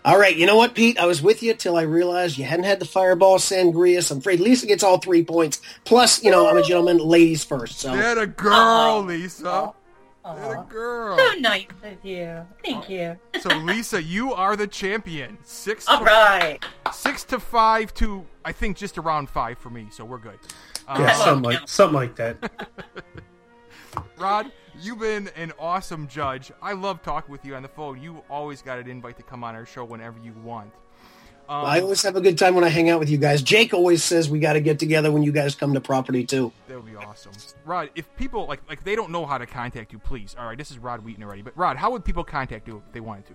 [0.05, 0.97] all right, you know what, Pete?
[0.97, 4.01] I was with you till I realized you hadn't had the Fireball Sangria.
[4.03, 5.61] So I'm afraid Lisa gets all three points.
[5.85, 7.79] Plus, you know, I'm a gentleman, ladies first.
[7.79, 8.99] So That a girl, Aw.
[8.99, 9.73] Lisa.
[10.23, 11.17] That a girl.
[11.17, 12.45] So nice of you.
[12.63, 13.17] Thank you.
[13.41, 15.37] So Lisa, you are the champion.
[15.43, 16.59] Six All to, right.
[16.93, 19.87] six to five to I think just around five for me.
[19.91, 20.37] So we're good.
[20.87, 22.51] Um, Yeah, something like something like that.
[24.17, 26.51] Rod, you've been an awesome judge.
[26.61, 28.01] I love talking with you on the phone.
[28.01, 30.71] You always got an invite to come on our show whenever you want.
[31.47, 33.41] Um, I always have a good time when I hang out with you guys.
[33.41, 36.51] Jake always says we got to get together when you guys come to property too.
[36.67, 37.31] That would be awesome.
[37.65, 40.35] Rod, if people like like they don't know how to contact you, please.
[40.37, 41.41] All right, this is Rod Wheaton already.
[41.41, 43.33] But Rod, how would people contact you if they wanted to?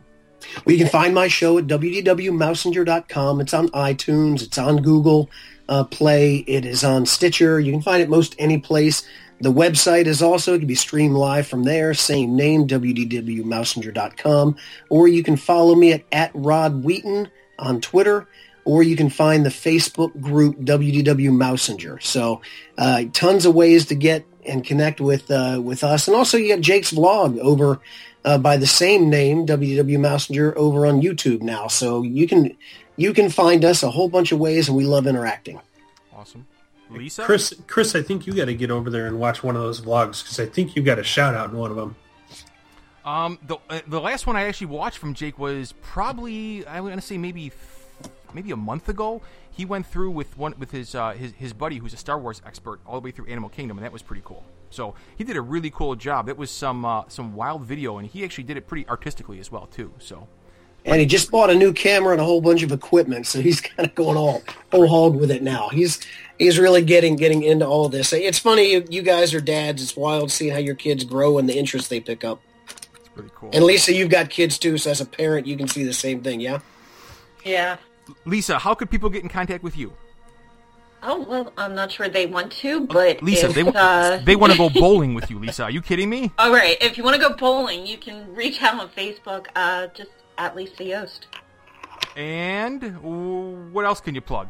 [0.64, 3.40] Well, you can find my show at www.mousinger.com.
[3.40, 4.42] It's on iTunes.
[4.42, 5.28] It's on Google
[5.68, 6.36] uh, Play.
[6.46, 7.58] It is on Stitcher.
[7.58, 9.06] You can find it most any place.
[9.40, 11.92] The website is also, it can be streamed live from there.
[11.94, 14.56] Same name, www.mousinger.com.
[14.88, 17.28] Or you can follow me at, at Rod Wheaton
[17.58, 18.26] on Twitter.
[18.64, 22.02] Or you can find the Facebook group WDW Mousinger.
[22.02, 22.40] So
[22.78, 26.08] uh, tons of ways to get and connect with uh, with us.
[26.08, 27.80] And also you got Jake's vlog over
[28.24, 31.68] uh, by the same name, WW Mousinger, over on YouTube now.
[31.68, 32.56] So you can
[32.96, 35.60] you can find us a whole bunch of ways, and we love interacting.
[36.14, 36.46] Awesome.
[36.98, 37.24] Lisa?
[37.24, 39.80] Chris, Chris, I think you got to get over there and watch one of those
[39.80, 41.96] vlogs because I think you got a shout out in one of them.
[43.04, 47.00] Um, the uh, the last one I actually watched from Jake was probably I'm gonna
[47.00, 47.52] say maybe
[48.32, 49.20] maybe a month ago.
[49.50, 52.40] He went through with one with his uh, his his buddy who's a Star Wars
[52.46, 54.44] expert all the way through Animal Kingdom, and that was pretty cool.
[54.70, 56.26] So he did a really cool job.
[56.26, 59.52] That was some uh, some wild video, and he actually did it pretty artistically as
[59.52, 59.92] well too.
[59.98, 60.26] So
[60.84, 63.60] And he just bought a new camera and a whole bunch of equipment, so he's
[63.76, 64.42] kind of going all
[64.72, 65.68] whole hog with it now.
[65.68, 66.00] He's
[66.38, 68.12] he's really getting getting into all this.
[68.12, 69.82] It's funny, you, you guys are dads.
[69.82, 72.40] It's wild seeing how your kids grow and the interest they pick up.
[72.96, 73.50] it's pretty cool.
[73.52, 76.22] And Lisa, you've got kids too, so as a parent, you can see the same
[76.22, 76.40] thing.
[76.40, 76.60] Yeah.
[77.44, 77.76] Yeah.
[78.24, 79.92] Lisa, how could people get in contact with you?
[81.06, 84.52] Oh well, I'm not sure they want to, but Lisa, if, they uh, they want
[84.52, 85.38] to go bowling with you.
[85.38, 86.32] Lisa, are you kidding me?
[86.38, 89.88] All right, if you want to go bowling, you can reach out on Facebook, uh,
[89.88, 91.26] just at Lisa Yost.
[92.16, 94.48] And what else can you plug?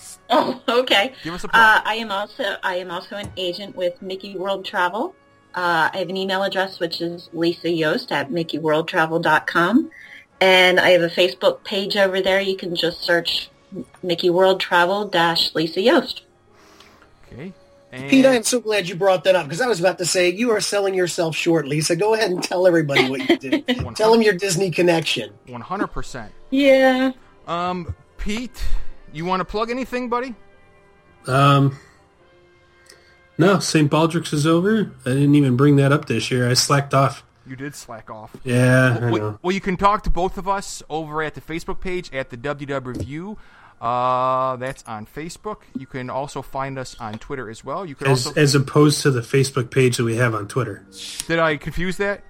[0.32, 1.12] Oh, okay.
[1.24, 1.60] Give us a plug.
[1.60, 5.16] Uh, I am also I am also an agent with Mickey World Travel.
[5.56, 9.90] Uh, I have an email address which is Lisa Yost at MickeyWorldTravel.com,
[10.40, 12.40] and I have a Facebook page over there.
[12.40, 13.50] You can just search
[14.04, 16.22] Mickey World Travel dash Lisa Yost.
[17.26, 17.52] Okay.
[17.92, 20.06] And Pete, I am so glad you brought that up because I was about to
[20.06, 21.96] say you are selling yourself short, Lisa.
[21.96, 23.66] Go ahead and tell everybody what you did.
[23.96, 25.32] tell them your Disney connection.
[25.48, 26.28] 100%.
[26.50, 27.10] Yeah.
[27.48, 28.64] Um, Pete,
[29.12, 30.34] you want to plug anything, buddy?
[31.26, 31.78] Um,
[33.38, 33.90] no, St.
[33.90, 34.92] Baldrick's is over.
[35.04, 36.48] I didn't even bring that up this year.
[36.48, 37.24] I slacked off.
[37.46, 38.36] You did slack off.
[38.44, 39.38] Yeah, I Well, know.
[39.42, 42.36] well, you can talk to both of us over at the Facebook page at the
[42.36, 43.36] WDW Revue.
[43.80, 45.62] Uh, that's on Facebook.
[45.76, 47.86] You can also find us on Twitter as well.
[47.86, 48.38] You can As, also.
[48.40, 50.84] as opposed to the Facebook page that we have on Twitter.
[51.26, 52.22] did I confuse that?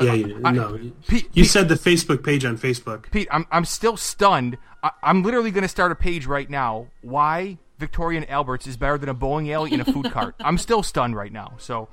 [0.00, 0.78] Yeah, you, I- no.
[1.06, 3.10] Pete, You Pete, said the Facebook page on Facebook.
[3.10, 4.58] Pete, I'm I'm still stunned.
[4.82, 6.86] I, I'm literally going to start a page right now.
[7.02, 10.34] Why Victoria and Alberts is better than a bowling alley and a food cart?
[10.40, 11.54] I'm still stunned right now.
[11.58, 11.88] So,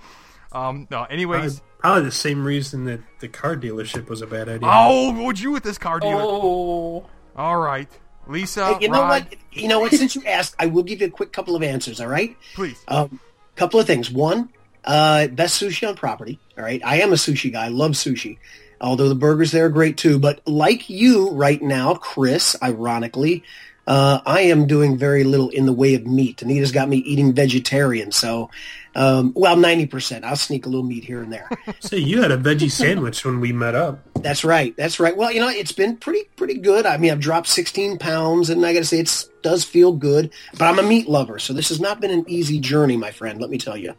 [0.52, 0.98] um, no.
[1.00, 4.70] Probably, Anyways, probably the same reason that the car dealership was a bad idea.
[4.72, 6.22] oh, would you with this car dealer?
[6.22, 7.06] Oh.
[7.36, 7.90] All right,
[8.28, 8.74] Lisa.
[8.76, 9.36] Hey, you know Rod, what?
[9.52, 9.92] You know what?
[9.94, 12.00] Since you asked, I will give you a quick couple of answers.
[12.00, 12.36] All right.
[12.54, 12.78] Please.
[12.88, 13.20] Um,
[13.56, 14.12] couple of things.
[14.12, 14.50] One,
[14.86, 16.40] uh, best sushi on property.
[16.58, 16.82] All right.
[16.84, 17.66] I am a sushi guy.
[17.66, 18.38] I love sushi.
[18.80, 20.20] Although the burgers there are great too.
[20.20, 23.44] But like you right now, Chris, ironically,
[23.88, 26.42] uh, I am doing very little in the way of meat.
[26.42, 28.12] Anita's got me eating vegetarian.
[28.12, 28.50] So,
[28.96, 30.24] um, well, 90%.
[30.24, 31.50] I'll sneak a little meat here and there.
[31.82, 34.00] Say you had a veggie sandwich when we met up.
[34.16, 34.76] That's right.
[34.78, 35.16] That's right.
[35.16, 36.86] Well, you know, it's been pretty pretty good.
[36.86, 40.32] I mean, I've dropped 16 pounds, and I got to say, it does feel good.
[40.54, 43.40] But I'm a meat lover, so this has not been an easy journey, my friend.
[43.42, 43.94] Let me tell you.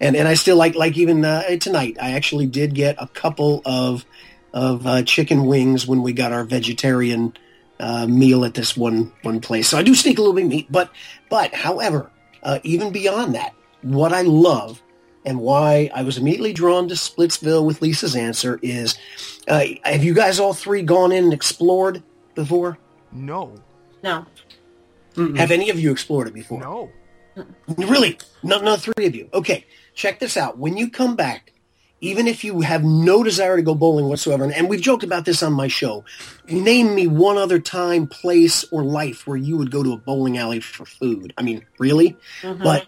[0.00, 1.98] And and I still like like even uh, tonight.
[2.00, 4.04] I actually did get a couple of
[4.54, 7.34] of uh, chicken wings when we got our vegetarian
[7.78, 9.68] uh, meal at this one one place.
[9.68, 10.90] So I do sneak a little bit of meat, but
[11.28, 12.10] but however,
[12.42, 14.82] uh, even beyond that, what I love
[15.24, 18.96] and why I was immediately drawn to Splitsville with Lisa's answer is,
[19.46, 22.02] uh, have you guys all three gone in and explored
[22.34, 22.78] before?
[23.12, 23.54] No.
[24.02, 24.26] No.
[25.36, 26.60] Have any of you explored it before?
[26.60, 26.90] No.
[27.76, 28.18] Really?
[28.42, 29.28] None, none of three of you.
[29.34, 30.58] Okay, check this out.
[30.58, 31.52] When you come back,
[32.00, 35.24] even if you have no desire to go bowling whatsoever, and, and we've joked about
[35.24, 36.04] this on my show,
[36.48, 40.38] name me one other time, place, or life where you would go to a bowling
[40.38, 41.34] alley for food.
[41.36, 42.16] I mean, really?
[42.42, 42.86] But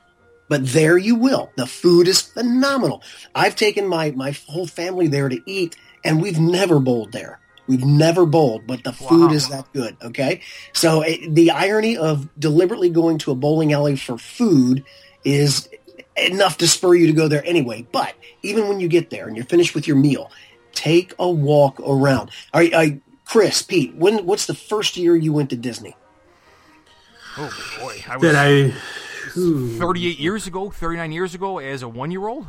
[0.51, 1.53] but there you will.
[1.57, 3.03] The food is phenomenal.
[3.35, 7.39] I've taken my my whole family there to eat, and we've never bowled there.
[7.69, 9.33] We've never bowled, but the food Wow.
[9.33, 9.97] is that good.
[10.03, 10.41] Okay,
[10.73, 14.85] so it, the irony of deliberately going to a bowling alley for food
[15.25, 15.69] is
[16.17, 17.87] enough to spur you to go there anyway.
[17.93, 20.33] But even when you get there and you're finished with your meal,
[20.73, 22.31] take a walk around.
[22.53, 25.95] All right, I, Chris, Pete, when what's the first year you went to Disney?
[27.39, 28.75] Oh boy, I was Did I?
[29.35, 32.47] 38 years ago, 39 years ago, as a one-year-old.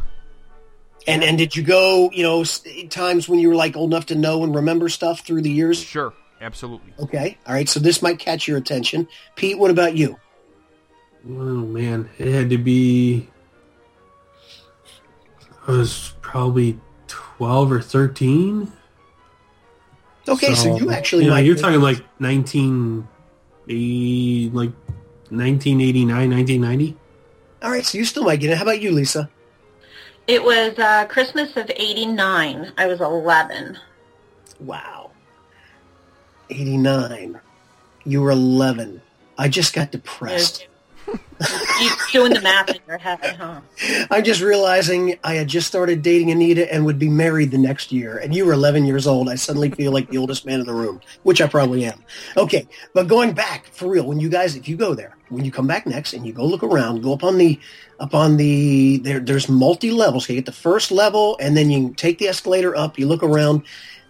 [1.08, 2.44] And and did you go, you know,
[2.90, 5.80] times when you were like old enough to know and remember stuff through the years?
[5.80, 6.94] Sure, absolutely.
[7.00, 7.38] Okay.
[7.48, 7.68] All right.
[7.68, 9.08] So this might catch your attention.
[9.36, 10.20] Pete, what about you?
[11.28, 13.30] Oh man, it had to be.
[15.68, 18.72] I was probably twelve or thirteen.
[20.28, 23.08] Okay, so, you actually you know, might you're talking like nineteen,
[23.68, 24.72] eighty, like
[25.32, 26.98] 1989, 1990.
[27.64, 28.58] All right, so you still might get it.
[28.58, 29.30] How about you, Lisa?
[30.28, 32.74] It was uh, Christmas of 89.
[32.78, 33.78] I was 11.
[34.60, 35.12] Wow.
[36.50, 37.40] 89.
[38.04, 39.02] You were 11.
[39.38, 40.68] I just got depressed.
[42.12, 43.62] Doing the math in your head, huh?
[44.12, 47.92] I'm just realizing I had just started dating Anita and would be married the next
[47.92, 49.30] year, and you were 11 years old.
[49.30, 52.04] I suddenly feel like the oldest man in the room, which I probably am.
[52.38, 55.52] Okay, but going back for real, when you guys, if you go there, when you
[55.52, 57.60] come back next and you go look around, go up on the,
[58.00, 60.28] up on the, there, there's multi levels.
[60.30, 63.00] You get the first level, and then you take the escalator up.
[63.00, 63.64] You look around.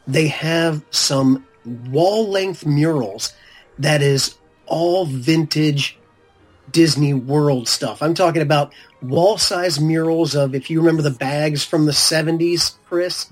[0.07, 3.33] They have some wall length murals
[3.77, 5.97] that is all vintage
[6.71, 8.01] Disney World stuff.
[8.01, 12.75] I'm talking about wall size murals of if you remember the bags from the 70s,
[12.87, 13.31] Chris,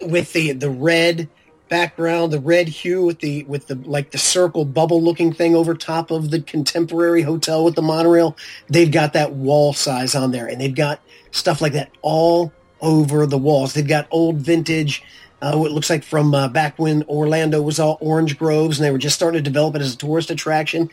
[0.00, 1.28] with the the red
[1.68, 5.74] background, the red hue with the with the like the circle bubble looking thing over
[5.74, 8.36] top of the contemporary hotel with the monorail.
[8.68, 11.00] They've got that wall size on there and they've got
[11.30, 13.74] stuff like that all over the walls.
[13.74, 15.02] They've got old vintage
[15.42, 18.92] uh, what looks like from uh, back when Orlando was all orange groves and they
[18.92, 20.88] were just starting to develop it as a tourist attraction.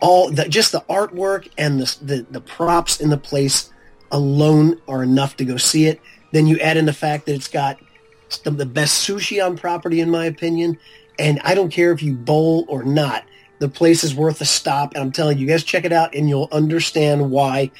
[0.00, 3.70] All the, just the artwork and the, the the props in the place
[4.10, 6.00] alone are enough to go see it.
[6.32, 7.78] Then you add in the fact that it's got
[8.28, 10.78] some the best sushi on property, in my opinion.
[11.18, 13.24] And I don't care if you bowl or not.
[13.60, 14.94] The place is worth a stop.
[14.94, 17.70] And I'm telling you, you guys check it out and you'll understand why.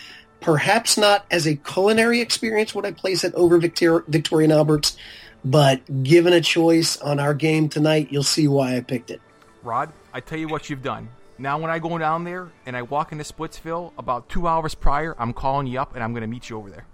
[0.40, 4.96] Perhaps not as a culinary experience would I place it over Victor- Victoria and Albert's,
[5.44, 9.20] but given a choice on our game tonight, you'll see why I picked it.
[9.62, 11.08] Rod, I tell you what you've done.
[11.39, 15.16] Now, when I go down there and I walk into Splitsville about two hours prior,
[15.18, 16.87] I'm calling you up and I'm going to meet you over there.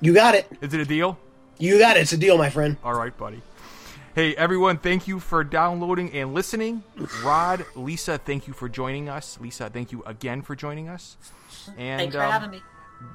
[0.00, 0.46] You got it.
[0.60, 1.18] Is it a deal?
[1.58, 2.00] You got it.
[2.00, 2.76] It's a deal, my friend.
[2.84, 3.40] All right, buddy.
[4.14, 6.82] Hey, everyone, thank you for downloading and listening.
[7.22, 9.38] Rod, Lisa, thank you for joining us.
[9.40, 11.16] Lisa, thank you again for joining us.
[11.76, 12.62] And Thanks for um, having me.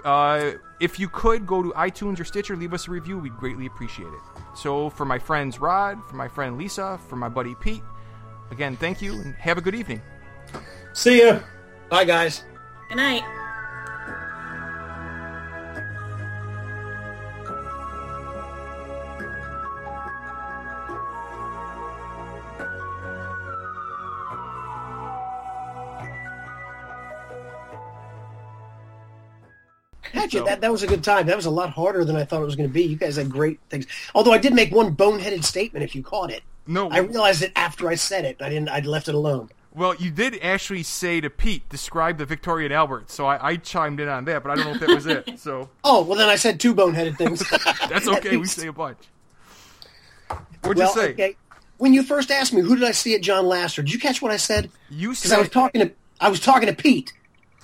[0.06, 3.18] Uh, if you could go to iTunes or Stitcher, leave us a review.
[3.18, 4.42] We'd greatly appreciate it.
[4.56, 7.82] So, for my friends Rod, for my friend Lisa, for my buddy Pete,
[8.52, 10.02] again, thank you and have a good evening.
[10.94, 11.40] See ya.
[11.90, 12.44] Bye, guys.
[12.90, 13.24] Good night.
[30.14, 31.26] Actually, So- that, that was a good time.
[31.28, 32.84] That was a lot harder than I thought it was going to be.
[32.84, 33.88] You guys had great things.
[34.14, 36.42] Although I did make one boneheaded statement if you caught it.
[36.68, 38.42] No, I realized it after I said it.
[38.42, 38.70] I didn't.
[38.70, 39.50] I'd left it alone.
[39.74, 43.10] Well, you did actually say to Pete, describe the Victoria and Albert.
[43.10, 45.40] So I, I chimed in on that, but I don't know if that was it.
[45.40, 47.44] So Oh well, then I said two boneheaded things.
[47.90, 48.38] that's okay.
[48.38, 48.98] We say a bunch.
[50.62, 51.12] What'd well, you say?
[51.14, 51.36] okay.
[51.78, 54.22] When you first asked me who did I see at John Lasser, did you catch
[54.22, 54.70] what I said?
[54.90, 57.14] You Because I was talking to I was talking to Pete.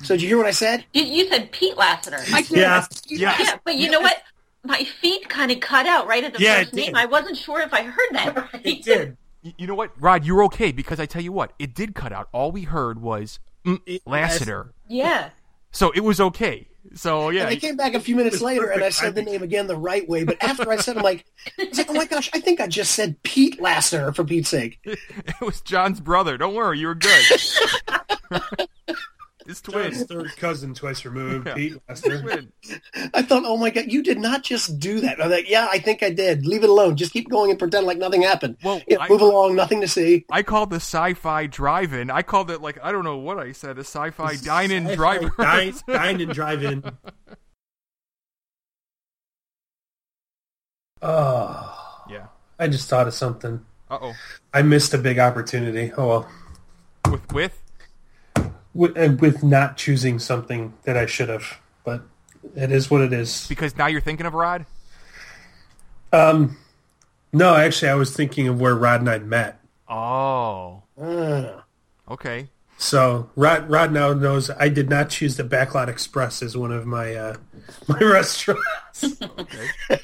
[0.04, 0.86] So did you hear what I said?
[0.94, 2.34] You, you said Pete Lasseter.
[2.34, 2.58] I did.
[2.58, 2.86] Yeah.
[3.08, 3.36] Yeah.
[3.40, 4.22] yeah, but you know what?
[4.64, 6.96] My feet kind of cut out right at the Yeah, first name.
[6.96, 8.66] I wasn't sure if I heard that right.
[8.66, 9.18] It did.
[9.48, 10.26] Y- You know what, Rod?
[10.26, 12.30] You're okay because I tell you what, it did cut out.
[12.32, 15.30] All we heard was mm, Lasseter, Yeah.
[15.72, 16.68] so it was okay.
[16.94, 19.44] So yeah, And I came back a few minutes later and I said the name
[19.44, 20.24] again the right way.
[20.24, 21.26] But after I said, I'm like,
[21.60, 24.48] I was like, oh my gosh, I think I just said Pete Lasseter for Pete's
[24.48, 24.80] sake.
[24.86, 24.98] it
[25.42, 26.38] was John's brother.
[26.38, 27.26] Don't worry, you were good.
[29.48, 29.92] His twin.
[29.94, 31.48] John's third cousin, twice removed.
[31.48, 31.54] Yeah.
[31.56, 32.44] Pete Lester.
[33.14, 35.24] I thought, oh my god, you did not just do that.
[35.24, 36.46] I'm like, yeah, I think I did.
[36.46, 36.98] Leave it alone.
[36.98, 38.58] Just keep going and pretend like nothing happened.
[38.64, 39.56] Well, Yeah, I- move along.
[39.56, 40.26] Nothing to see.
[40.30, 42.12] I called the sci-fi drive-in.
[42.12, 43.78] I called it like I don't know what I said.
[43.78, 45.38] A sci-fi dine-in Sci-fi drive.
[45.38, 46.84] Dine, dine and drive in.
[51.02, 52.28] Oh, yeah.
[52.60, 53.64] I just thought of something.
[53.90, 54.14] Uh oh.
[54.54, 55.92] I missed a big opportunity.
[55.98, 56.30] Oh well,
[57.10, 57.62] With with.
[58.78, 62.04] With, uh, with not choosing something that I should have, but
[62.56, 63.48] it is what it is.
[63.48, 64.66] Because now you're thinking of Rod.
[66.14, 66.58] Um,
[67.34, 69.60] no, actually, I was thinking of where Rod and I met.
[69.90, 70.84] Oh.
[71.02, 71.64] Ah.
[72.10, 72.50] Okay.
[72.78, 76.86] So Rod, Rod now knows I did not choose the Backlot Express as one of
[76.86, 77.36] my uh,
[77.88, 79.70] my restaurants, Okay.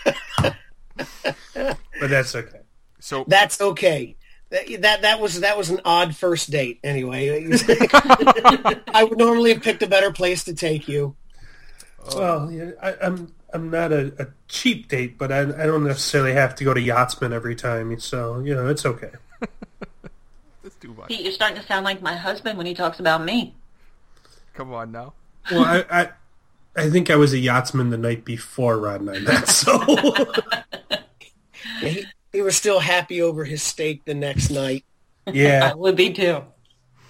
[1.54, 2.60] but that's okay.
[3.00, 4.16] So That's okay.
[4.54, 6.80] That, that that was that was an odd first date.
[6.84, 7.50] Anyway,
[8.94, 11.16] I would normally have picked a better place to take you.
[12.10, 12.20] Oh.
[12.20, 16.34] Well, yeah, I, I'm I'm not a, a cheap date, but I, I don't necessarily
[16.34, 19.10] have to go to Yachtsman every time, so you know it's okay.
[20.62, 21.08] that's too much.
[21.08, 23.56] Pete, you're starting to sound like my husband when he talks about me.
[24.54, 25.14] Come on now.
[25.50, 26.10] Well, I, I
[26.76, 29.80] I think I was a Yachtsman the night before Rod and I met, so
[31.80, 34.84] He, he was still happy over his steak the next night.
[35.32, 35.74] Yeah, I yeah.
[35.76, 36.44] would be too.